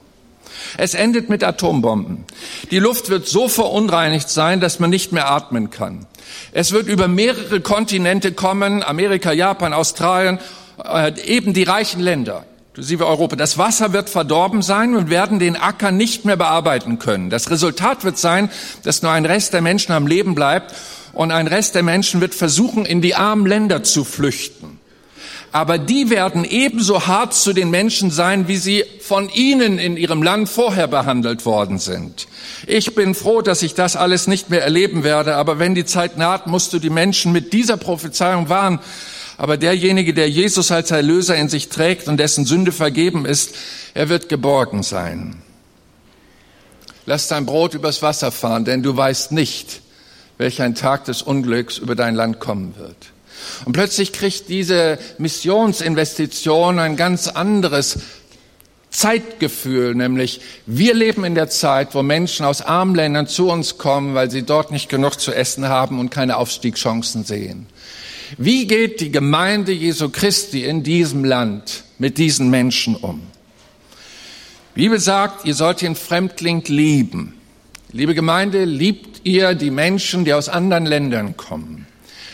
Es 0.78 0.94
endet 0.94 1.28
mit 1.28 1.44
Atombomben. 1.44 2.24
Die 2.72 2.80
Luft 2.80 3.08
wird 3.08 3.28
so 3.28 3.48
verunreinigt 3.48 4.28
sein, 4.28 4.58
dass 4.58 4.80
man 4.80 4.90
nicht 4.90 5.12
mehr 5.12 5.30
atmen 5.30 5.70
kann. 5.70 6.06
Es 6.50 6.72
wird 6.72 6.88
über 6.88 7.06
mehrere 7.06 7.60
Kontinente 7.60 8.32
kommen, 8.32 8.82
Amerika, 8.82 9.30
Japan, 9.30 9.74
Australien, 9.74 10.40
äh, 10.84 11.12
eben 11.24 11.54
die 11.54 11.62
reichen 11.62 12.00
Länder 12.00 12.44
inklusive 12.76 13.06
Europa. 13.06 13.36
Das 13.36 13.56
Wasser 13.56 13.94
wird 13.94 14.10
verdorben 14.10 14.60
sein 14.60 14.96
und 14.96 15.08
werden 15.08 15.38
den 15.38 15.56
Acker 15.56 15.92
nicht 15.92 16.26
mehr 16.26 16.36
bearbeiten 16.36 16.98
können. 16.98 17.30
Das 17.30 17.48
Resultat 17.48 18.04
wird 18.04 18.18
sein, 18.18 18.50
dass 18.82 19.00
nur 19.00 19.12
ein 19.12 19.24
Rest 19.24 19.54
der 19.54 19.62
Menschen 19.62 19.92
am 19.92 20.06
Leben 20.06 20.34
bleibt 20.34 20.74
und 21.14 21.30
ein 21.30 21.46
Rest 21.46 21.74
der 21.74 21.82
Menschen 21.82 22.20
wird 22.20 22.34
versuchen, 22.34 22.84
in 22.84 23.00
die 23.00 23.14
armen 23.14 23.46
Länder 23.46 23.82
zu 23.82 24.04
flüchten. 24.04 24.78
Aber 25.52 25.78
die 25.78 26.10
werden 26.10 26.44
ebenso 26.44 27.06
hart 27.06 27.32
zu 27.32 27.54
den 27.54 27.70
Menschen 27.70 28.10
sein, 28.10 28.46
wie 28.46 28.58
sie 28.58 28.84
von 29.00 29.30
ihnen 29.30 29.78
in 29.78 29.96
ihrem 29.96 30.22
Land 30.22 30.50
vorher 30.50 30.86
behandelt 30.86 31.46
worden 31.46 31.78
sind. 31.78 32.26
Ich 32.66 32.94
bin 32.94 33.14
froh, 33.14 33.40
dass 33.40 33.62
ich 33.62 33.72
das 33.72 33.96
alles 33.96 34.26
nicht 34.26 34.50
mehr 34.50 34.62
erleben 34.62 35.02
werde, 35.02 35.36
aber 35.36 35.58
wenn 35.58 35.74
die 35.74 35.86
Zeit 35.86 36.18
naht, 36.18 36.46
musst 36.46 36.74
du 36.74 36.78
die 36.78 36.90
Menschen 36.90 37.32
mit 37.32 37.54
dieser 37.54 37.78
Prophezeiung 37.78 38.50
warnen, 38.50 38.80
aber 39.38 39.56
derjenige, 39.56 40.14
der 40.14 40.30
Jesus 40.30 40.70
als 40.72 40.90
Erlöser 40.90 41.36
in 41.36 41.48
sich 41.48 41.68
trägt 41.68 42.08
und 42.08 42.18
dessen 42.18 42.46
Sünde 42.46 42.72
vergeben 42.72 43.26
ist, 43.26 43.54
er 43.94 44.08
wird 44.08 44.28
geborgen 44.28 44.82
sein. 44.82 45.42
Lass 47.04 47.28
dein 47.28 47.46
Brot 47.46 47.74
übers 47.74 48.02
Wasser 48.02 48.32
fahren, 48.32 48.64
denn 48.64 48.82
du 48.82 48.96
weißt 48.96 49.32
nicht, 49.32 49.80
welch 50.38 50.60
ein 50.62 50.74
Tag 50.74 51.04
des 51.04 51.22
Unglücks 51.22 51.78
über 51.78 51.94
dein 51.94 52.14
Land 52.14 52.40
kommen 52.40 52.74
wird. 52.78 52.96
Und 53.64 53.72
plötzlich 53.72 54.12
kriegt 54.12 54.48
diese 54.48 54.98
Missionsinvestition 55.18 56.78
ein 56.78 56.96
ganz 56.96 57.28
anderes 57.28 57.98
Zeitgefühl, 58.90 59.94
nämlich 59.94 60.40
wir 60.64 60.94
leben 60.94 61.24
in 61.24 61.34
der 61.34 61.50
Zeit, 61.50 61.94
wo 61.94 62.02
Menschen 62.02 62.46
aus 62.46 62.62
armen 62.62 62.94
Ländern 62.94 63.26
zu 63.26 63.50
uns 63.50 63.76
kommen, 63.76 64.14
weil 64.14 64.30
sie 64.30 64.42
dort 64.42 64.70
nicht 64.70 64.88
genug 64.88 65.20
zu 65.20 65.34
essen 65.34 65.68
haben 65.68 66.00
und 66.00 66.10
keine 66.10 66.38
Aufstiegschancen 66.38 67.24
sehen. 67.24 67.66
Wie 68.38 68.66
geht 68.66 69.00
die 69.00 69.12
Gemeinde 69.12 69.72
Jesu 69.72 70.08
Christi 70.08 70.64
in 70.64 70.82
diesem 70.82 71.24
Land 71.24 71.84
mit 71.98 72.18
diesen 72.18 72.50
Menschen 72.50 72.96
um? 72.96 73.22
Die 74.74 74.80
Bibel 74.80 74.98
sagt, 74.98 75.46
ihr 75.46 75.54
sollt 75.54 75.80
den 75.80 75.94
Fremdling 75.94 76.62
lieben. 76.66 77.34
Liebe 77.92 78.14
Gemeinde, 78.14 78.64
liebt 78.64 79.20
ihr 79.24 79.54
die 79.54 79.70
Menschen, 79.70 80.24
die 80.24 80.34
aus 80.34 80.48
anderen 80.48 80.86
Ländern 80.86 81.36
kommen? 81.36 81.86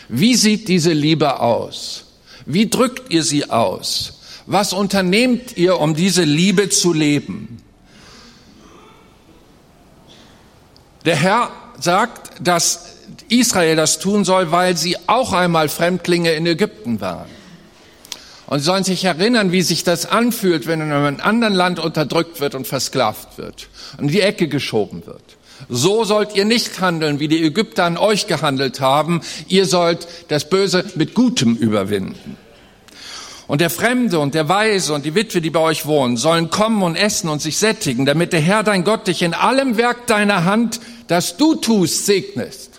Wie 0.09 0.35
sieht 0.35 0.67
diese 0.67 0.91
Liebe 0.91 1.39
aus? 1.39 2.05
Wie 2.45 2.69
drückt 2.69 3.13
ihr 3.13 3.23
sie 3.23 3.49
aus? 3.49 4.19
Was 4.45 4.73
unternehmt 4.73 5.55
ihr, 5.55 5.79
um 5.79 5.95
diese 5.95 6.23
Liebe 6.23 6.69
zu 6.69 6.91
leben? 6.91 7.61
Der 11.05 11.15
Herr 11.15 11.51
sagt, 11.79 12.45
dass 12.45 12.92
Israel 13.29 13.75
das 13.75 13.99
tun 13.99 14.25
soll, 14.25 14.51
weil 14.51 14.77
sie 14.77 14.97
auch 15.07 15.33
einmal 15.33 15.69
Fremdlinge 15.69 16.33
in 16.33 16.45
Ägypten 16.45 17.01
waren. 17.01 17.29
Und 18.47 18.59
sie 18.59 18.65
sollen 18.65 18.83
sich 18.83 19.03
erinnern, 19.05 19.51
wie 19.51 19.61
sich 19.61 19.83
das 19.83 20.05
anfühlt, 20.05 20.67
wenn 20.67 20.81
in 20.81 20.91
einem 20.91 21.19
anderen 21.21 21.53
Land 21.53 21.79
unterdrückt 21.79 22.39
wird 22.39 22.55
und 22.55 22.67
versklavt 22.67 23.37
wird 23.37 23.67
und 23.97 24.05
in 24.05 24.11
die 24.11 24.21
Ecke 24.21 24.47
geschoben 24.47 25.05
wird. 25.05 25.23
So 25.69 26.03
sollt 26.03 26.35
ihr 26.35 26.45
nicht 26.45 26.81
handeln, 26.81 27.19
wie 27.19 27.27
die 27.27 27.43
Ägypter 27.43 27.85
an 27.85 27.97
euch 27.97 28.27
gehandelt 28.27 28.81
haben. 28.81 29.21
Ihr 29.47 29.65
sollt 29.65 30.07
das 30.27 30.49
Böse 30.49 30.83
mit 30.95 31.13
Gutem 31.13 31.55
überwinden. 31.55 32.37
Und 33.47 33.61
der 33.61 33.69
Fremde 33.69 34.19
und 34.19 34.35
der 34.35 34.49
Weise 34.49 34.93
und 34.93 35.05
die 35.05 35.15
Witwe, 35.15 35.41
die 35.41 35.49
bei 35.49 35.59
euch 35.59 35.85
wohnen, 35.85 36.17
sollen 36.17 36.49
kommen 36.49 36.81
und 36.81 36.95
essen 36.95 37.29
und 37.29 37.41
sich 37.41 37.57
sättigen, 37.57 38.05
damit 38.05 38.33
der 38.33 38.39
Herr 38.39 38.63
dein 38.63 38.83
Gott 38.83 39.07
dich 39.07 39.21
in 39.21 39.33
allem 39.33 39.77
Werk 39.77 40.07
deiner 40.07 40.45
Hand, 40.45 40.79
das 41.07 41.37
du 41.37 41.55
tust, 41.55 42.05
segnest. 42.05 42.72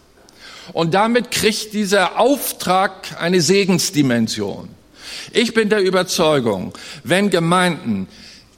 Und 0.73 0.95
damit 0.95 1.31
kriegt 1.31 1.73
dieser 1.73 2.19
Auftrag 2.19 3.21
eine 3.21 3.41
Segensdimension. 3.41 4.69
Ich 5.33 5.55
bin 5.55 5.69
der 5.69 5.81
Überzeugung, 5.81 6.73
wenn 7.03 7.31
Gemeinden, 7.31 8.09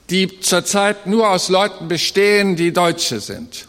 die 0.09 0.39
zurzeit 0.39 1.05
nur 1.07 1.29
aus 1.29 1.49
Leuten 1.49 1.87
bestehen, 1.87 2.55
die 2.55 2.71
Deutsche 2.71 3.19
sind, 3.19 3.67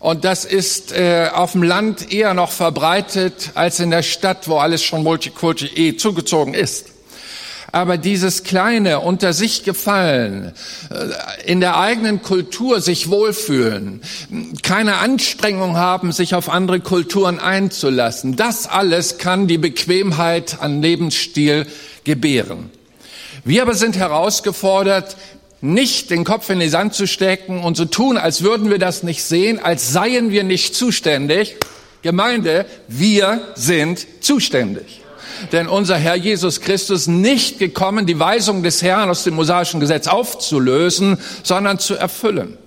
und 0.00 0.24
das 0.24 0.46
ist 0.46 0.92
äh, 0.92 1.28
auf 1.30 1.52
dem 1.52 1.62
Land 1.62 2.10
eher 2.10 2.32
noch 2.32 2.50
verbreitet 2.50 3.50
als 3.54 3.80
in 3.80 3.90
der 3.90 4.02
Stadt, 4.02 4.48
wo 4.48 4.56
alles 4.56 4.82
schon 4.82 5.02
Multikulti 5.02 5.66
eh 5.66 5.96
zugezogen 5.96 6.54
ist. 6.54 6.86
Aber 7.72 7.98
dieses 7.98 8.42
kleine 8.42 9.00
unter 9.00 9.32
sich 9.32 9.64
gefallen, 9.64 10.52
äh, 10.90 11.50
in 11.50 11.60
der 11.60 11.78
eigenen 11.78 12.22
Kultur 12.22 12.80
sich 12.80 13.10
wohlfühlen, 13.10 14.00
keine 14.62 14.96
Anstrengung 14.96 15.76
haben, 15.76 16.12
sich 16.12 16.34
auf 16.34 16.48
andere 16.48 16.80
Kulturen 16.80 17.38
einzulassen, 17.38 18.36
das 18.36 18.66
alles 18.66 19.18
kann 19.18 19.46
die 19.46 19.58
Bequemheit 19.58 20.58
an 20.60 20.82
Lebensstil 20.82 21.66
gebären. 22.04 22.70
Wir 23.44 23.62
aber 23.62 23.74
sind 23.74 23.96
herausgefordert, 23.96 25.16
nicht 25.62 26.10
den 26.10 26.24
Kopf 26.24 26.48
in 26.50 26.58
den 26.58 26.70
Sand 26.70 26.94
zu 26.94 27.06
stecken 27.06 27.62
und 27.62 27.76
so 27.76 27.84
tun, 27.84 28.16
als 28.16 28.42
würden 28.42 28.70
wir 28.70 28.78
das 28.78 29.02
nicht 29.02 29.22
sehen, 29.22 29.58
als 29.62 29.92
seien 29.92 30.30
wir 30.30 30.42
nicht 30.42 30.74
zuständig. 30.74 31.56
Gemeinde, 32.02 32.64
wir 32.88 33.42
sind 33.56 34.06
zuständig. 34.20 34.99
Denn 35.52 35.68
unser 35.68 35.96
Herr 35.96 36.16
Jesus 36.16 36.60
Christus 36.60 37.06
nicht 37.06 37.58
gekommen, 37.58 38.06
die 38.06 38.18
Weisung 38.18 38.62
des 38.62 38.82
Herrn 38.82 39.10
aus 39.10 39.24
dem 39.24 39.34
mosaischen 39.34 39.80
Gesetz 39.80 40.06
aufzulösen, 40.06 41.18
sondern 41.42 41.78
zu 41.78 41.94
erfüllen. 41.94 42.58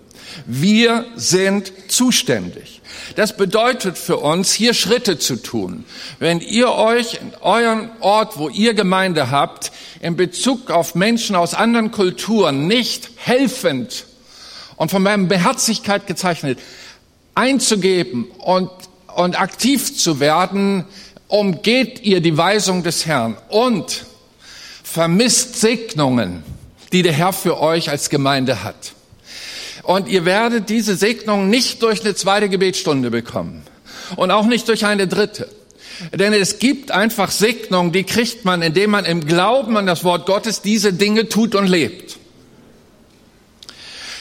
Wir 0.46 1.06
sind 1.16 1.72
zuständig. 1.88 2.82
Das 3.16 3.38
bedeutet 3.38 3.98
für 3.98 4.18
uns, 4.18 4.54
hier 4.54 4.74
Schritte 4.74 5.20
zu 5.20 5.36
tun. 5.36 5.86
Wenn 6.20 6.40
ihr 6.40 6.72
euch 6.72 7.16
in 7.16 7.34
euren 7.42 7.90
Ort, 8.00 8.38
wo 8.38 8.50
ihr 8.50 8.74
Gemeinde 8.74 9.30
habt, 9.30 9.72
in 10.02 10.16
Bezug 10.16 10.72
auf 10.72 10.96
Menschen 10.96 11.36
aus 11.36 11.54
anderen 11.54 11.92
Kulturen 11.92 12.68
nicht 12.68 13.10
helfend 13.16 14.06
und 14.76 14.90
von 14.90 15.04
meiner 15.04 15.26
Beherzigkeit 15.26 16.08
gezeichnet 16.08 16.60
einzugeben 17.36 18.26
und, 18.40 18.70
und 19.16 19.40
aktiv 19.40 19.98
zu 19.98 20.20
werden, 20.20 20.86
umgeht 21.34 22.04
ihr 22.04 22.22
die 22.22 22.38
Weisung 22.38 22.84
des 22.84 23.08
Herrn 23.08 23.36
und 23.50 24.06
vermisst 24.84 25.60
Segnungen, 25.60 26.44
die 26.92 27.02
der 27.02 27.12
Herr 27.12 27.34
für 27.34 27.60
euch 27.60 27.90
als 27.90 28.12
Gemeinde 28.12 28.64
hat. 28.64 28.94
Und 29.82 30.08
ihr 30.08 30.26
werdet 30.26 30.70
diese 30.70 30.96
Segnung 30.96 31.50
nicht 31.50 31.82
durch 31.82 32.02
eine 32.02 32.14
zweite 32.14 32.50
Gebetsstunde 32.50 33.10
bekommen 33.10 33.64
und 34.16 34.30
auch 34.30 34.46
nicht 34.46 34.68
durch 34.68 34.86
eine 34.86 35.08
dritte. 35.08 35.50
Denn 36.14 36.34
es 36.34 36.60
gibt 36.60 36.92
einfach 36.92 37.32
Segnungen, 37.32 37.92
die 37.92 38.04
kriegt 38.04 38.46
man, 38.46 38.62
indem 38.62 38.92
man 38.92 39.04
im 39.04 39.26
Glauben 39.26 39.76
an 39.76 39.88
das 39.88 40.04
Wort 40.04 40.28
Gottes 40.28 40.62
diese 40.62 40.94
Dinge 40.94 41.30
tut 41.30 41.56
und 41.56 41.66
lebt. 41.66 42.20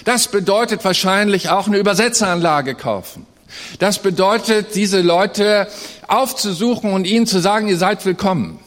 Das 0.07 0.29
bedeutet 0.29 0.83
wahrscheinlich 0.83 1.51
auch 1.51 1.67
eine 1.67 1.77
Übersetzeranlage 1.77 2.75
kaufen. 2.75 3.27
Das 3.79 4.01
bedeutet, 4.01 4.75
diese 4.75 5.01
Leute 5.01 5.69
aufzusuchen 6.09 6.93
und 6.93 7.07
ihnen 7.07 7.27
zu 7.27 7.41
sagen, 7.41 7.69
ihr 7.69 7.79
seid 7.79 8.05
willkommen. 8.05 8.59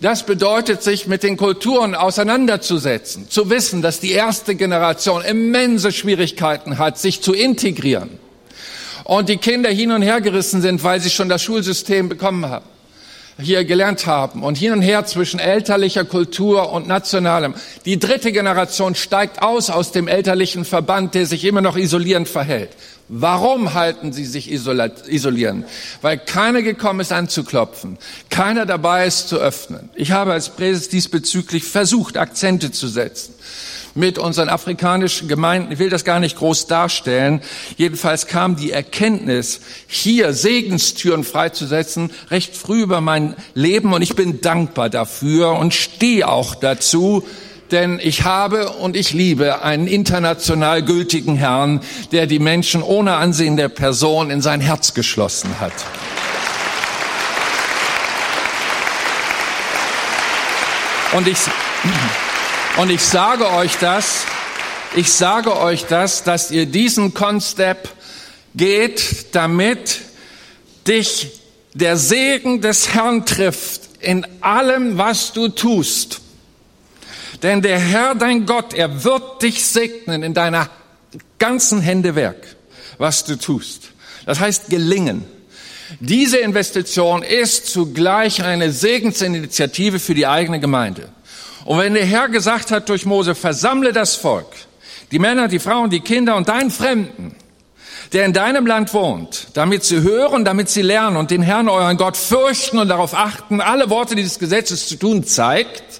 Das 0.00 0.24
bedeutet, 0.24 0.82
sich 0.82 1.06
mit 1.06 1.22
den 1.22 1.36
Kulturen 1.36 1.94
auseinanderzusetzen, 1.94 3.28
zu 3.28 3.50
wissen, 3.50 3.82
dass 3.82 4.00
die 4.00 4.12
erste 4.12 4.54
Generation 4.54 5.22
immense 5.22 5.92
Schwierigkeiten 5.92 6.78
hat, 6.78 6.98
sich 6.98 7.20
zu 7.20 7.34
integrieren. 7.34 8.18
Und 9.04 9.28
die 9.28 9.36
Kinder 9.36 9.68
hin 9.68 9.92
und 9.92 10.00
her 10.00 10.22
gerissen 10.22 10.62
sind, 10.62 10.82
weil 10.84 11.00
sie 11.00 11.10
schon 11.10 11.28
das 11.28 11.42
Schulsystem 11.42 12.08
bekommen 12.08 12.48
haben, 12.48 12.64
hier 13.38 13.64
gelernt 13.66 14.06
haben 14.06 14.42
und 14.42 14.56
hin 14.56 14.72
und 14.72 14.80
her 14.80 15.04
zwischen 15.04 15.38
elterlicher 15.38 16.06
Kultur 16.06 16.72
und 16.72 16.86
nationalem. 16.86 17.54
Die 17.84 17.98
dritte 17.98 18.32
Generation 18.32 18.94
steigt 18.94 19.42
aus 19.42 19.68
aus 19.68 19.92
dem 19.92 20.08
elterlichen 20.08 20.64
Verband, 20.64 21.14
der 21.14 21.26
sich 21.26 21.44
immer 21.44 21.60
noch 21.60 21.76
isolierend 21.76 22.28
verhält. 22.28 22.70
Warum 23.12 23.74
halten 23.74 24.12
sie 24.12 24.24
sich 24.24 24.48
isolieren? 24.48 25.64
Weil 26.00 26.16
keiner 26.16 26.62
gekommen 26.62 27.00
ist 27.00 27.10
anzuklopfen, 27.10 27.98
keiner 28.28 28.66
dabei 28.66 29.04
ist 29.04 29.28
zu 29.28 29.36
öffnen. 29.36 29.90
Ich 29.96 30.12
habe 30.12 30.32
als 30.32 30.50
Präses 30.50 30.88
diesbezüglich 30.90 31.64
versucht, 31.64 32.16
Akzente 32.16 32.70
zu 32.70 32.86
setzen 32.86 33.34
mit 33.96 34.18
unseren 34.18 34.48
afrikanischen 34.48 35.26
Gemeinden. 35.26 35.72
Ich 35.72 35.80
will 35.80 35.90
das 35.90 36.04
gar 36.04 36.20
nicht 36.20 36.36
groß 36.36 36.68
darstellen. 36.68 37.40
Jedenfalls 37.76 38.28
kam 38.28 38.54
die 38.54 38.70
Erkenntnis, 38.70 39.60
hier 39.88 40.32
Segenstüren 40.32 41.24
freizusetzen, 41.24 42.12
recht 42.30 42.56
früh 42.56 42.82
über 42.82 43.00
mein 43.00 43.34
Leben 43.54 43.92
und 43.92 44.02
ich 44.02 44.14
bin 44.14 44.40
dankbar 44.40 44.88
dafür 44.88 45.58
und 45.58 45.74
stehe 45.74 46.28
auch 46.28 46.54
dazu, 46.54 47.24
denn 47.72 48.00
ich 48.02 48.24
habe 48.24 48.70
und 48.70 48.96
ich 48.96 49.12
liebe 49.12 49.62
einen 49.62 49.86
international 49.86 50.82
gültigen 50.82 51.36
Herrn, 51.36 51.80
der 52.12 52.26
die 52.26 52.38
Menschen 52.38 52.82
ohne 52.82 53.14
Ansehen 53.16 53.56
der 53.56 53.68
Person 53.68 54.30
in 54.30 54.42
sein 54.42 54.60
Herz 54.60 54.94
geschlossen 54.94 55.60
hat. 55.60 55.72
Und 61.12 61.26
ich, 61.26 61.38
und 62.76 62.90
ich 62.90 63.02
sage 63.02 63.50
euch 63.50 63.76
das, 63.78 64.24
ich 64.94 65.12
sage 65.12 65.56
euch 65.58 65.86
das, 65.86 66.22
dass 66.22 66.50
ihr 66.50 66.66
diesen 66.66 67.14
Constep 67.14 67.88
geht, 68.54 69.34
damit 69.34 70.00
dich 70.86 71.40
der 71.74 71.96
Segen 71.96 72.60
des 72.60 72.94
Herrn 72.94 73.26
trifft 73.26 73.82
in 74.00 74.26
allem, 74.40 74.98
was 74.98 75.32
du 75.32 75.48
tust. 75.48 76.19
Denn 77.42 77.62
der 77.62 77.78
Herr, 77.78 78.14
dein 78.14 78.46
Gott, 78.46 78.74
er 78.74 79.04
wird 79.04 79.42
dich 79.42 79.64
segnen 79.66 80.22
in 80.22 80.34
deiner 80.34 80.68
ganzen 81.38 81.80
Hände 81.80 82.14
Werk, 82.14 82.56
was 82.98 83.24
du 83.24 83.36
tust. 83.36 83.90
Das 84.26 84.40
heißt 84.40 84.68
gelingen. 84.68 85.24
Diese 85.98 86.38
Investition 86.38 87.22
ist 87.22 87.66
zugleich 87.66 88.44
eine 88.44 88.70
Segensinitiative 88.70 89.98
für 89.98 90.14
die 90.14 90.26
eigene 90.26 90.60
Gemeinde. 90.60 91.08
Und 91.64 91.78
wenn 91.78 91.94
der 91.94 92.04
Herr 92.04 92.28
gesagt 92.28 92.70
hat 92.70 92.88
durch 92.88 93.06
Mose, 93.06 93.34
versammle 93.34 93.92
das 93.92 94.14
Volk, 94.14 94.46
die 95.10 95.18
Männer, 95.18 95.48
die 95.48 95.58
Frauen, 95.58 95.90
die 95.90 96.00
Kinder 96.00 96.36
und 96.36 96.48
deinen 96.48 96.70
Fremden, 96.70 97.34
der 98.12 98.24
in 98.24 98.32
deinem 98.32 98.66
Land 98.66 98.94
wohnt, 98.94 99.48
damit 99.54 99.84
sie 99.84 100.00
hören, 100.00 100.44
damit 100.44 100.68
sie 100.68 100.82
lernen 100.82 101.16
und 101.16 101.30
den 101.30 101.42
Herrn, 101.42 101.68
euren 101.68 101.96
Gott, 101.96 102.16
fürchten 102.16 102.78
und 102.78 102.88
darauf 102.88 103.14
achten, 103.14 103.60
alle 103.60 103.90
Worte 103.90 104.14
dieses 104.14 104.38
Gesetzes 104.38 104.88
zu 104.88 104.96
tun, 104.96 105.24
zeigt, 105.24 105.99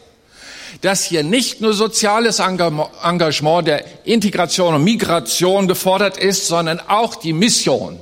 dass 0.80 1.04
hier 1.04 1.22
nicht 1.22 1.60
nur 1.60 1.74
soziales 1.74 2.38
Engagement 2.38 3.68
der 3.68 3.84
Integration 4.04 4.74
und 4.74 4.84
Migration 4.84 5.68
gefordert 5.68 6.16
ist, 6.16 6.46
sondern 6.46 6.80
auch 6.80 7.16
die 7.16 7.32
Mission. 7.32 8.00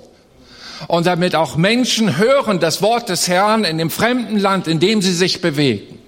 Und 0.87 1.07
damit 1.07 1.35
auch 1.35 1.57
Menschen 1.57 2.19
hören 2.19 2.61
das 2.61 2.83
Wort 2.83 3.09
des 3.09 3.27
Herrn 3.27 3.64
in 3.64 3.79
dem 3.79 3.91
fremden 3.91 4.38
Land, 4.38 4.69
in 4.69 4.79
dem 4.79 5.03
sie 5.03 5.12
sich 5.12 5.41
bewegen. 5.41 5.99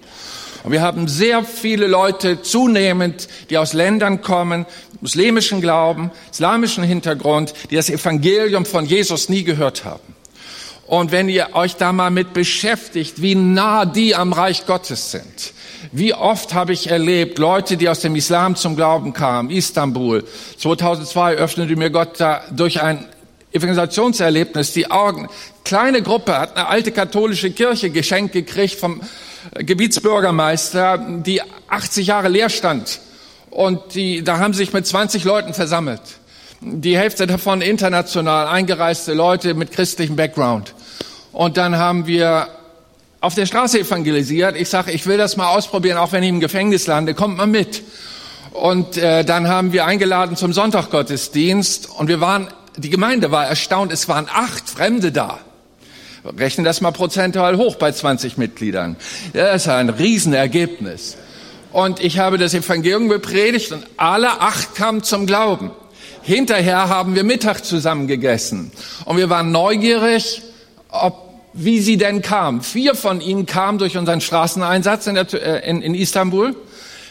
Und 0.62 0.72
wir 0.72 0.82
haben 0.82 1.08
sehr 1.08 1.42
viele 1.42 1.86
Leute 1.86 2.42
zunehmend, 2.42 3.28
die 3.48 3.58
aus 3.58 3.72
Ländern 3.72 4.20
kommen, 4.20 4.66
muslimischen 5.00 5.60
Glauben, 5.60 6.10
islamischen 6.30 6.84
Hintergrund, 6.84 7.54
die 7.70 7.76
das 7.76 7.90
Evangelium 7.90 8.66
von 8.66 8.84
Jesus 8.84 9.28
nie 9.28 9.42
gehört 9.42 9.84
haben. 9.84 10.19
Und 10.90 11.12
wenn 11.12 11.28
ihr 11.28 11.50
euch 11.52 11.76
da 11.76 11.92
mal 11.92 12.10
mit 12.10 12.32
beschäftigt, 12.32 13.22
wie 13.22 13.36
nah 13.36 13.84
die 13.84 14.16
am 14.16 14.32
Reich 14.32 14.66
Gottes 14.66 15.12
sind, 15.12 15.52
wie 15.92 16.14
oft 16.14 16.52
habe 16.52 16.72
ich 16.72 16.90
erlebt, 16.90 17.38
Leute, 17.38 17.76
die 17.76 17.88
aus 17.88 18.00
dem 18.00 18.16
Islam 18.16 18.56
zum 18.56 18.74
Glauben 18.74 19.12
kamen, 19.12 19.50
Istanbul. 19.50 20.24
2002 20.58 21.34
öffnete 21.36 21.76
mir 21.76 21.90
Gott 21.90 22.18
da 22.18 22.42
durch 22.50 22.82
ein 22.82 23.06
Evangelisationserlebnis 23.52 24.72
die 24.72 24.90
Augen. 24.90 25.28
Kleine 25.62 26.02
Gruppe 26.02 26.36
hat 26.36 26.56
eine 26.56 26.66
alte 26.66 26.90
katholische 26.90 27.52
Kirche 27.52 27.90
geschenkt 27.90 28.32
gekriegt 28.32 28.74
vom 28.74 29.00
Gebietsbürgermeister, 29.54 30.98
die 31.24 31.40
80 31.68 32.08
Jahre 32.08 32.26
leer 32.26 32.48
stand. 32.48 32.98
Und 33.50 33.94
die, 33.94 34.24
da 34.24 34.38
haben 34.38 34.54
sich 34.54 34.72
mit 34.72 34.88
20 34.88 35.22
Leuten 35.22 35.54
versammelt. 35.54 36.02
Die 36.62 36.98
Hälfte 36.98 37.26
davon 37.26 37.62
international 37.62 38.46
eingereiste 38.46 39.14
Leute 39.14 39.54
mit 39.54 39.72
christlichem 39.72 40.14
Background. 40.14 40.74
Und 41.32 41.56
dann 41.56 41.78
haben 41.78 42.06
wir 42.06 42.48
auf 43.22 43.34
der 43.34 43.46
Straße 43.46 43.80
evangelisiert. 43.80 44.56
Ich 44.56 44.68
sage, 44.68 44.92
ich 44.92 45.06
will 45.06 45.16
das 45.16 45.38
mal 45.38 45.48
ausprobieren, 45.48 45.96
auch 45.96 46.12
wenn 46.12 46.22
ich 46.22 46.28
im 46.28 46.40
Gefängnis 46.40 46.86
lande, 46.86 47.14
kommt 47.14 47.38
mal 47.38 47.46
mit. 47.46 47.82
Und 48.52 48.98
äh, 48.98 49.24
dann 49.24 49.48
haben 49.48 49.72
wir 49.72 49.86
eingeladen 49.86 50.36
zum 50.36 50.52
Sonntaggottesdienst 50.52 51.88
und 51.96 52.08
wir 52.08 52.20
waren, 52.20 52.48
die 52.76 52.90
Gemeinde 52.90 53.30
war 53.30 53.46
erstaunt, 53.46 53.90
es 53.90 54.06
waren 54.08 54.28
acht 54.30 54.68
Fremde 54.68 55.12
da. 55.12 55.38
Rechnen 56.36 56.64
das 56.64 56.82
mal 56.82 56.90
prozentual 56.90 57.56
hoch 57.56 57.76
bei 57.76 57.92
20 57.92 58.36
Mitgliedern. 58.36 58.96
Das 59.32 59.62
ist 59.62 59.68
ein 59.68 59.88
Riesenergebnis. 59.88 61.16
Und 61.72 62.00
ich 62.00 62.18
habe 62.18 62.36
das 62.36 62.52
Evangelium 62.52 63.08
bepredigt 63.08 63.72
und 63.72 63.86
alle 63.96 64.42
acht 64.42 64.74
kamen 64.74 65.02
zum 65.02 65.24
Glauben. 65.24 65.70
Hinterher 66.22 66.88
haben 66.88 67.14
wir 67.14 67.24
Mittag 67.24 67.64
zusammen 67.64 68.06
gegessen 68.06 68.72
und 69.04 69.16
wir 69.16 69.30
waren 69.30 69.50
neugierig, 69.52 70.42
ob 70.90 71.30
wie 71.52 71.80
sie 71.80 71.96
denn 71.96 72.22
kamen. 72.22 72.60
Vier 72.62 72.94
von 72.94 73.20
ihnen 73.20 73.46
kamen 73.46 73.78
durch 73.78 73.96
unseren 73.96 74.20
Straßeneinsatz 74.20 75.06
in, 75.06 75.14
der, 75.14 75.32
äh, 75.34 75.68
in, 75.68 75.82
in 75.82 75.94
Istanbul. 75.94 76.54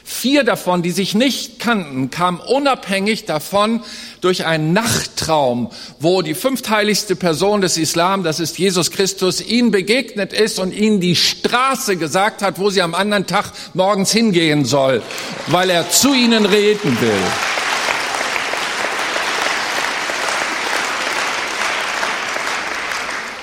Vier 0.03 0.43
davon, 0.43 0.81
die 0.81 0.89
sich 0.89 1.13
nicht 1.13 1.59
kannten, 1.59 2.09
kamen 2.09 2.39
unabhängig 2.39 3.25
davon 3.25 3.81
durch 4.21 4.45
einen 4.45 4.73
Nachttraum, 4.73 5.69
wo 5.99 6.23
die 6.23 6.33
fünftheiligste 6.33 7.15
Person 7.15 7.61
des 7.61 7.77
Islam, 7.77 8.23
das 8.23 8.39
ist 8.39 8.57
Jesus 8.57 8.89
Christus, 8.89 9.39
ihnen 9.39 9.69
begegnet 9.69 10.33
ist 10.33 10.57
und 10.57 10.73
ihnen 10.73 10.99
die 10.99 11.15
Straße 11.15 11.97
gesagt 11.97 12.41
hat, 12.41 12.57
wo 12.57 12.71
sie 12.71 12.81
am 12.81 12.95
anderen 12.95 13.27
Tag 13.27 13.51
morgens 13.75 14.11
hingehen 14.11 14.65
soll, 14.65 15.03
weil 15.47 15.69
er 15.69 15.91
zu 15.91 16.13
ihnen 16.13 16.45
reden 16.45 16.97
will. 17.01 17.58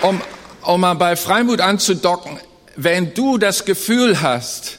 Um 0.06 0.22
um 0.62 0.80
mal 0.80 0.94
bei 0.94 1.16
Freimut 1.16 1.60
anzudocken, 1.60 2.38
wenn 2.76 3.14
du 3.14 3.38
das 3.38 3.64
Gefühl 3.64 4.20
hast, 4.20 4.78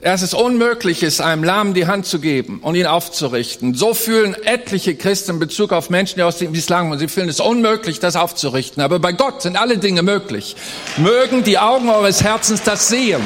dass 0.00 0.22
es 0.22 0.34
unmöglich 0.34 1.02
ist, 1.02 1.20
einem 1.20 1.42
Lahmen 1.42 1.72
die 1.72 1.86
Hand 1.86 2.06
zu 2.06 2.20
geben 2.20 2.60
und 2.62 2.74
ihn 2.74 2.86
aufzurichten. 2.86 3.74
So 3.74 3.94
fühlen 3.94 4.34
etliche 4.34 4.94
Christen 4.94 5.32
in 5.32 5.38
Bezug 5.38 5.72
auf 5.72 5.90
Menschen, 5.90 6.16
die 6.16 6.22
aus 6.22 6.38
dem 6.38 6.54
Islam 6.54 6.90
und 6.90 6.98
sie 6.98 7.08
fühlen 7.08 7.28
es 7.28 7.40
unmöglich, 7.40 7.98
das 7.98 8.14
aufzurichten. 8.16 8.82
Aber 8.82 8.98
bei 8.98 9.12
Gott 9.12 9.42
sind 9.42 9.56
alle 9.56 9.78
Dinge 9.78 10.02
möglich. 10.02 10.56
Mögen 10.96 11.44
die 11.44 11.58
Augen 11.58 11.88
eures 11.88 12.22
Herzens 12.22 12.62
das 12.62 12.88
sehen. 12.88 13.22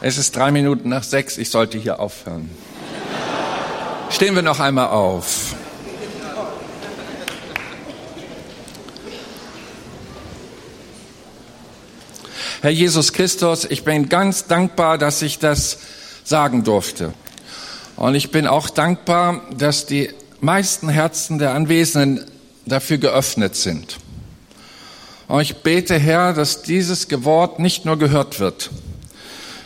Es 0.00 0.18
ist 0.18 0.36
drei 0.36 0.50
Minuten 0.50 0.88
nach 0.88 1.02
sechs. 1.02 1.38
Ich 1.38 1.50
sollte 1.50 1.78
hier 1.78 2.00
aufhören. 2.00 2.50
Stehen 4.10 4.34
wir 4.34 4.42
noch 4.42 4.60
einmal 4.60 4.88
auf. 4.88 5.54
Herr 12.64 12.70
Jesus 12.70 13.12
Christus, 13.12 13.66
ich 13.68 13.84
bin 13.84 14.08
ganz 14.08 14.46
dankbar, 14.46 14.96
dass 14.96 15.20
ich 15.20 15.38
das 15.38 15.76
sagen 16.24 16.64
durfte. 16.64 17.12
Und 17.94 18.14
ich 18.14 18.30
bin 18.30 18.46
auch 18.46 18.70
dankbar, 18.70 19.42
dass 19.54 19.84
die 19.84 20.08
meisten 20.40 20.88
Herzen 20.88 21.38
der 21.38 21.52
Anwesenden 21.52 22.24
dafür 22.64 22.96
geöffnet 22.96 23.54
sind. 23.54 23.98
Und 25.28 25.42
ich 25.42 25.56
bete, 25.56 25.98
Herr, 25.98 26.32
dass 26.32 26.62
dieses 26.62 27.06
Wort 27.26 27.58
nicht 27.58 27.84
nur 27.84 27.98
gehört 27.98 28.40
wird. 28.40 28.70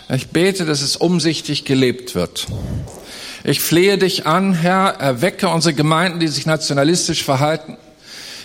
Ich 0.08 0.30
bete, 0.30 0.64
dass 0.64 0.82
es 0.82 0.96
umsichtig 0.96 1.64
gelebt 1.64 2.16
wird. 2.16 2.48
Ich 3.44 3.60
flehe 3.60 3.96
dich 3.96 4.26
an, 4.26 4.54
Herr, 4.54 4.96
erwecke 4.98 5.48
unsere 5.48 5.74
Gemeinden, 5.74 6.18
die 6.18 6.26
sich 6.26 6.46
nationalistisch 6.46 7.22
verhalten, 7.22 7.76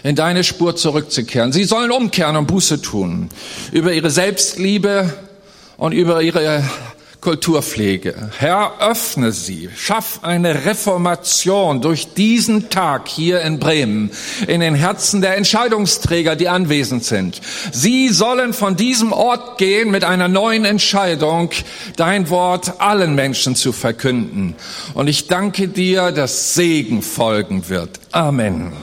in 0.04 0.16
deine 0.16 0.44
Spur 0.44 0.76
zurückzukehren. 0.76 1.52
Sie 1.52 1.64
sollen 1.64 1.92
umkehren 1.92 2.36
und 2.36 2.48
Buße 2.48 2.82
tun 2.82 3.30
über 3.72 3.94
ihre 3.94 4.10
Selbstliebe 4.10 5.14
und 5.78 5.94
über 5.94 6.22
ihre 6.22 6.64
Kulturpflege. 7.24 8.32
Herr, 8.38 8.82
öffne 8.82 9.32
sie, 9.32 9.70
schaff 9.78 10.20
eine 10.24 10.66
Reformation 10.66 11.80
durch 11.80 12.14
diesen 12.14 12.70
Tag 12.70 13.08
hier 13.08 13.40
in 13.44 13.60
Bremen 13.60 14.12
in 14.46 14.60
den 14.60 14.76
Herzen 14.76 15.22
der 15.22 15.38
Entscheidungsträger, 15.38 16.36
die 16.36 16.50
anwesend 16.50 17.06
sind. 17.06 17.40
Sie 17.72 18.10
sollen 18.10 18.52
von 18.52 18.76
diesem 18.76 19.14
Ort 19.14 19.58
gehen 19.58 19.90
mit 19.90 20.04
einer 20.04 20.28
neuen 20.28 20.66
Entscheidung, 20.66 21.52
dein 21.96 22.30
Wort 22.30 22.82
allen 22.82 23.16
Menschen 23.16 23.56
zu 23.56 23.72
verkünden. 23.72 24.56
Und 24.94 25.08
ich 25.08 25.30
danke 25.30 25.70
dir, 25.70 26.12
dass 26.12 26.56
Segen 26.56 27.02
folgen 27.02 27.70
wird. 27.70 28.02
Amen. 28.12 28.74